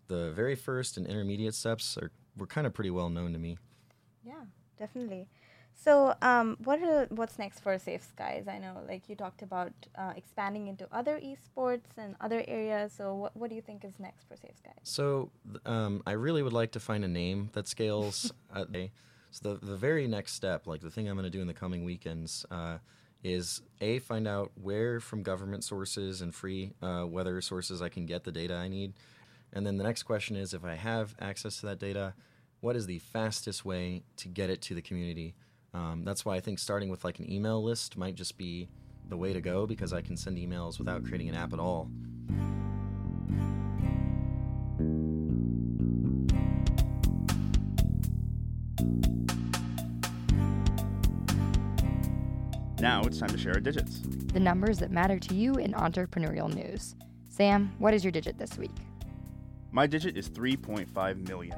the 0.09 0.33
very 0.33 0.57
first 0.57 0.96
and 0.96 1.07
intermediate 1.07 1.55
steps 1.55 1.96
are 1.96 2.11
were 2.37 2.48
kind 2.48 2.66
of 2.66 2.74
pretty 2.74 2.90
well 2.90 3.09
known 3.11 3.33
to 3.33 3.38
me. 3.38 3.57
Yeah, 4.24 4.42
definitely. 4.77 5.29
So, 5.72 6.16
um, 6.20 6.57
what 6.64 6.83
are 6.83 7.07
what's 7.11 7.38
next 7.38 7.61
for 7.61 7.79
Safe 7.79 8.03
Skies? 8.03 8.48
I 8.48 8.59
know, 8.59 8.83
like 8.88 9.09
you 9.09 9.14
talked 9.14 9.42
about 9.42 9.72
uh, 9.94 10.14
expanding 10.16 10.66
into 10.66 10.88
other 10.90 11.20
esports 11.20 11.96
and 11.96 12.16
other 12.20 12.42
areas. 12.48 12.92
So, 12.92 13.14
what 13.14 13.37
what 13.37 13.50
do 13.50 13.55
you 13.55 13.62
think 13.62 13.85
is 13.85 14.00
next 14.00 14.27
for 14.27 14.35
Safe 14.35 14.57
Skies? 14.57 14.81
So 14.83 15.31
um, 15.64 16.03
I 16.09 16.12
really 16.12 16.42
would 16.42 16.53
like 16.53 16.72
to 16.72 16.81
find 16.81 17.05
a 17.05 17.09
name 17.22 17.50
that 17.53 17.68
scales. 17.68 18.33
uh, 18.53 18.64
so 19.31 19.55
the 19.61 19.64
the 19.64 19.77
very 19.77 20.09
next 20.09 20.33
step, 20.33 20.66
like 20.66 20.81
the 20.81 20.90
thing 20.90 21.09
I'm 21.09 21.14
going 21.14 21.22
to 21.22 21.38
do 21.38 21.40
in 21.40 21.46
the 21.46 21.55
coming 21.55 21.85
weekends, 21.85 22.44
uh, 22.50 22.79
is 23.24 23.62
a 23.80 23.98
find 23.98 24.28
out 24.28 24.52
where 24.54 25.00
from 25.00 25.22
government 25.22 25.64
sources 25.64 26.20
and 26.20 26.34
free 26.34 26.72
uh, 26.82 27.04
weather 27.08 27.40
sources 27.40 27.82
I 27.82 27.88
can 27.88 28.06
get 28.06 28.22
the 28.22 28.30
data 28.30 28.54
I 28.54 28.68
need, 28.68 28.92
and 29.52 29.66
then 29.66 29.78
the 29.78 29.84
next 29.84 30.04
question 30.04 30.37
is 30.37 30.54
if 30.54 30.64
I 30.64 30.74
have 30.74 31.14
access 31.20 31.58
to 31.60 31.66
that 31.66 31.80
data, 31.80 32.14
what 32.60 32.76
is 32.76 32.87
the 32.87 32.98
fastest 32.98 33.64
way 33.64 34.02
to 34.18 34.28
get 34.28 34.50
it 34.50 34.60
to 34.62 34.74
the 34.74 34.82
community? 34.82 35.34
Um, 35.72 36.02
that's 36.04 36.24
why 36.24 36.37
I 36.37 36.40
think 36.40 36.58
starting 36.58 36.88
with 36.88 37.04
like 37.04 37.18
an 37.18 37.30
email 37.30 37.62
list 37.62 37.96
might 37.96 38.14
just 38.14 38.38
be 38.38 38.68
the 39.08 39.16
way 39.16 39.32
to 39.32 39.40
go 39.40 39.66
because 39.66 39.92
I 39.92 40.00
can 40.00 40.16
send 40.16 40.38
emails 40.38 40.78
without 40.78 41.04
creating 41.04 41.28
an 41.28 41.34
app 41.34 41.52
at 41.52 41.58
all. 41.58 41.90
Now 52.85 53.03
it's 53.05 53.18
time 53.18 53.31
to 53.31 53.38
share 53.38 53.55
our 53.55 53.61
digits. 53.61 54.03
The 54.35 54.38
numbers 54.38 54.79
that 54.81 54.90
matter 54.90 55.18
to 55.18 55.35
you 55.35 55.55
in 55.55 55.73
entrepreneurial 55.73 56.53
news. 56.53 56.94
Sam, 57.31 57.73
what 57.79 57.94
is 57.94 58.05
your 58.05 58.11
digit 58.11 58.37
this 58.37 58.59
week? 58.59 58.77
My 59.73 59.87
digit 59.87 60.18
is 60.18 60.29
$3.5 60.29 61.27
million. 61.27 61.57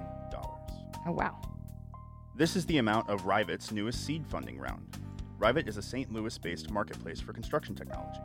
Oh, 1.05 1.11
wow. 1.11 1.43
This 2.37 2.55
is 2.55 2.65
the 2.67 2.79
amount 2.79 3.11
of 3.11 3.27
Rivet's 3.27 3.73
newest 3.73 4.07
seed 4.07 4.25
funding 4.25 4.57
round. 4.57 4.99
Rivet 5.41 5.67
is 5.67 5.79
a 5.79 5.83
St. 5.83 6.13
Louis 6.13 6.39
based 6.39 6.71
marketplace 6.71 7.21
for 7.21 7.33
construction 7.33 7.75
technology. 7.75 8.21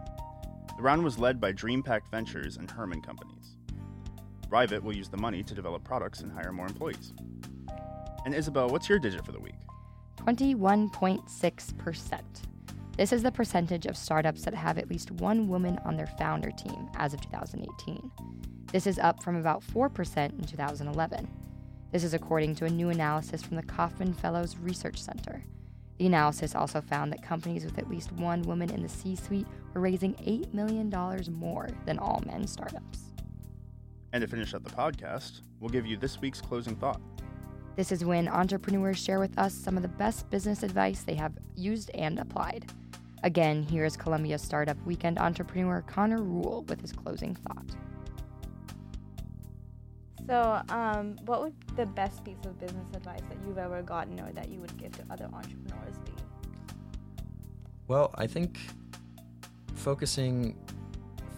The 0.78 0.84
round 0.84 1.04
was 1.04 1.18
led 1.18 1.42
by 1.42 1.54
DreamPact 1.54 2.12
Ventures 2.12 2.58
and 2.58 2.70
Herman 2.70 3.02
Companies. 3.02 3.58
Rivet 4.48 4.84
will 4.84 4.96
use 4.96 5.10
the 5.10 5.18
money 5.18 5.42
to 5.42 5.56
develop 5.56 5.84
products 5.84 6.20
and 6.20 6.32
hire 6.32 6.52
more 6.52 6.68
employees. 6.68 7.14
And 8.26 8.36
Isabel, 8.36 8.70
what's 8.70 8.88
your 8.88 9.00
digit 9.00 9.26
for 9.26 9.32
the 9.32 9.40
week? 9.40 9.56
21.6%. 10.18 12.51
This 12.98 13.14
is 13.14 13.24
the 13.24 13.32
percentage 13.32 13.86
of 13.86 13.96
startups 13.96 14.44
that 14.44 14.54
have 14.54 14.78
at 14.78 14.90
least 14.90 15.12
one 15.12 15.48
woman 15.48 15.80
on 15.86 15.96
their 15.96 16.08
founder 16.08 16.52
team 16.52 16.90
as 16.96 17.14
of 17.14 17.22
2018. 17.22 18.12
This 18.72 18.86
is 18.86 19.00
up 19.00 19.24
from 19.24 19.38
about 19.38 19.64
4% 19.64 20.40
in 20.40 20.46
2011. 20.46 21.28
This 21.92 22.04
is 22.04 22.14
according 22.14 22.56
to 22.56 22.66
a 22.66 22.70
new 22.70 22.90
analysis 22.90 23.42
from 23.42 23.56
the 23.56 23.64
Kauffman 23.64 24.14
Fellows 24.14 24.58
Research 24.58 25.02
Center. 25.02 25.44
The 25.98 26.06
analysis 26.06 26.54
also 26.54 26.82
found 26.82 27.12
that 27.12 27.24
companies 27.24 27.64
with 27.64 27.78
at 27.78 27.90
least 27.90 28.12
one 28.14 28.42
woman 28.42 28.70
in 28.70 28.82
the 28.82 28.90
C 28.90 29.16
suite 29.16 29.48
were 29.74 29.82
raising 29.82 30.14
$8 30.16 30.54
million 30.54 30.90
more 31.34 31.70
than 31.86 31.98
all 31.98 32.22
men 32.26 32.46
startups. 32.46 33.14
And 34.12 34.22
to 34.22 34.28
finish 34.28 34.54
up 34.54 34.64
the 34.64 34.70
podcast, 34.70 35.42
we'll 35.60 35.70
give 35.70 35.86
you 35.86 35.96
this 35.96 36.20
week's 36.20 36.42
closing 36.42 36.76
thought. 36.76 37.02
This 37.78 37.92
is 37.92 38.04
when 38.04 38.28
entrepreneurs 38.28 39.02
share 39.02 39.20
with 39.20 39.38
us 39.38 39.54
some 39.54 39.78
of 39.78 39.82
the 39.82 39.90
best 39.90 40.30
business 40.30 40.64
advice 40.64 41.04
they 41.04 41.16
have 41.16 41.34
used 41.56 41.90
and 41.92 42.20
applied. 42.20 42.72
Again, 43.24 43.62
here 43.64 43.86
is 43.86 43.96
Columbia 43.96 44.38
Startup 44.40 44.78
Weekend 44.86 45.20
entrepreneur 45.20 45.84
Connor 45.84 46.24
Rule 46.24 46.66
with 46.68 46.82
his 46.82 46.92
closing 46.92 47.36
thought. 47.36 47.66
So, 50.28 50.62
um, 50.70 51.18
what 51.26 51.42
would 51.42 51.54
the 51.76 51.86
best 51.86 52.24
piece 52.24 52.44
of 52.46 52.60
business 52.60 52.88
advice 52.96 53.22
that 53.30 53.38
you've 53.46 53.58
ever 53.58 53.82
gotten 53.84 54.20
or 54.20 54.32
that 54.32 54.50
you 54.50 54.60
would 54.60 54.76
give 54.78 54.92
to 54.94 55.04
other 55.12 55.26
entrepreneurs 55.26 55.98
be? 56.06 56.14
Well, 57.88 58.12
I 58.16 58.26
think 58.26 58.60
focusing 59.76 60.56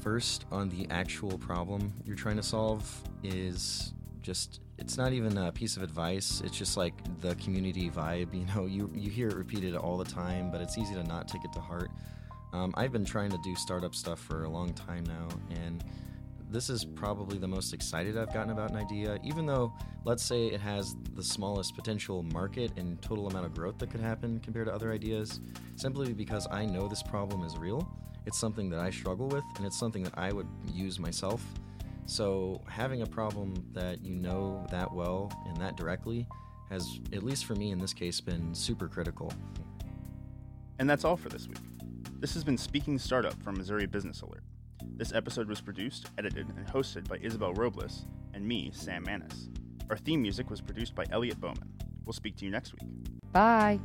first 0.02 0.46
on 0.52 0.70
the 0.70 0.88
actual 0.90 1.38
problem 1.38 1.94
you're 2.06 2.16
trying 2.16 2.36
to 2.38 2.44
solve 2.44 3.04
is 3.24 3.94
just 4.24 4.62
it's 4.80 4.98
not 4.98 5.14
even 5.14 5.38
a 5.38 5.52
piece 5.52 5.78
of 5.78 5.84
advice 5.84 6.42
it's 6.44 6.58
just 6.58 6.78
like 6.78 6.94
the 7.22 7.36
community 7.36 7.90
vibe 7.90 8.34
you 8.34 8.46
know 8.56 8.66
you 8.66 8.90
you 8.96 9.10
hear 9.10 9.28
it 9.28 9.36
repeated 9.36 9.76
all 9.76 9.98
the 9.98 10.06
time 10.06 10.50
but 10.52 10.62
it's 10.62 10.78
easy 10.78 10.96
to 10.96 11.04
not 11.04 11.28
take 11.28 11.44
it 11.44 11.54
to 11.54 11.60
heart 11.60 11.92
um, 12.54 12.74
i've 12.76 12.92
been 12.92 13.06
trying 13.06 13.30
to 13.30 13.38
do 13.44 13.56
startup 13.56 13.94
stuff 13.94 14.20
for 14.20 14.46
a 14.46 14.50
long 14.50 14.74
time 14.74 15.04
now 15.04 15.28
and 15.64 15.84
this 16.54 16.70
is 16.70 16.86
probably 16.86 17.40
the 17.40 17.48
most 17.48 17.74
excited 17.74 18.16
I've 18.16 18.32
gotten 18.32 18.52
about 18.52 18.70
an 18.70 18.78
idea, 18.78 19.18
even 19.24 19.48
though, 19.48 19.74
let's 20.06 20.24
say, 20.24 20.46
it 20.46 20.62
has 20.62 20.96
the 21.16 21.24
smallest 21.24 21.76
potential 21.76 22.22
market 22.22 22.72
and 22.78 23.02
total 23.02 23.28
amount 23.28 23.48
of 23.48 23.56
growth 23.56 23.80
that 23.80 23.90
could 23.90 24.00
happen 24.00 24.40
compared 24.40 24.68
to 24.68 24.74
other 24.74 24.94
ideas, 24.94 25.42
simply 25.76 26.14
because 26.14 26.48
I 26.52 26.66
know 26.66 26.88
this 26.88 27.02
problem 27.02 27.44
is 27.44 27.58
real. 27.58 27.90
It's 28.28 28.40
something 28.40 28.70
that 28.70 28.80
I 28.80 28.92
struggle 28.92 29.28
with, 29.28 29.44
and 29.58 29.66
it's 29.66 29.78
something 29.80 30.04
that 30.04 30.14
I 30.16 30.32
would 30.32 30.48
use 30.72 31.00
myself. 31.00 31.44
So, 32.06 32.62
having 32.68 33.02
a 33.02 33.06
problem 33.06 33.54
that 33.74 34.04
you 34.04 34.16
know 34.16 34.66
that 34.72 34.94
well 34.94 35.32
and 35.48 35.58
that 35.58 35.78
directly 35.78 36.28
has, 36.70 37.00
at 37.14 37.24
least 37.24 37.46
for 37.46 37.56
me 37.56 37.72
in 37.72 37.80
this 37.80 37.94
case, 37.94 38.20
been 38.20 38.54
super 38.54 38.88
critical. 38.88 39.32
And 40.80 40.90
that's 40.90 41.06
all 41.06 41.16
for 41.16 41.30
this 41.30 41.48
week. 41.48 41.58
This 42.20 42.34
has 42.34 42.44
been 42.44 42.58
Speaking 42.58 42.98
Startup 42.98 43.42
from 43.44 43.58
Missouri 43.58 43.86
Business 43.86 44.22
Alert. 44.22 44.44
This 44.96 45.14
episode 45.14 45.48
was 45.48 45.62
produced, 45.62 46.08
edited, 46.18 46.48
and 46.58 46.68
hosted 46.68 47.08
by 47.08 47.18
Isabel 47.22 47.54
Robles 47.54 48.06
and 48.34 48.46
me, 48.46 48.72
Sam 48.74 49.04
Manis. 49.04 49.50
Our 49.90 49.98
theme 49.98 50.22
music 50.22 50.50
was 50.50 50.62
produced 50.62 50.96
by 50.96 51.06
Elliot 51.12 51.40
Bowman. 51.40 51.72
We'll 52.06 52.14
speak 52.14 52.36
to 52.38 52.46
you 52.46 52.52
next 52.52 52.74
week. 52.74 52.90
Bye. 53.32 53.80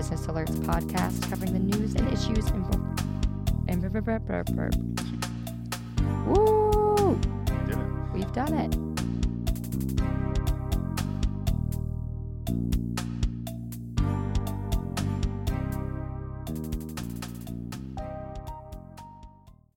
Business 0.00 0.26
Alerts 0.28 0.56
podcast 0.60 1.28
covering 1.28 1.52
the 1.52 1.58
news 1.58 1.94
and 1.94 2.10
issues 2.10 2.48
in 2.52 2.62
Woo! 6.26 7.20
We've 8.14 8.32
done 8.32 8.54
it. 8.54 8.89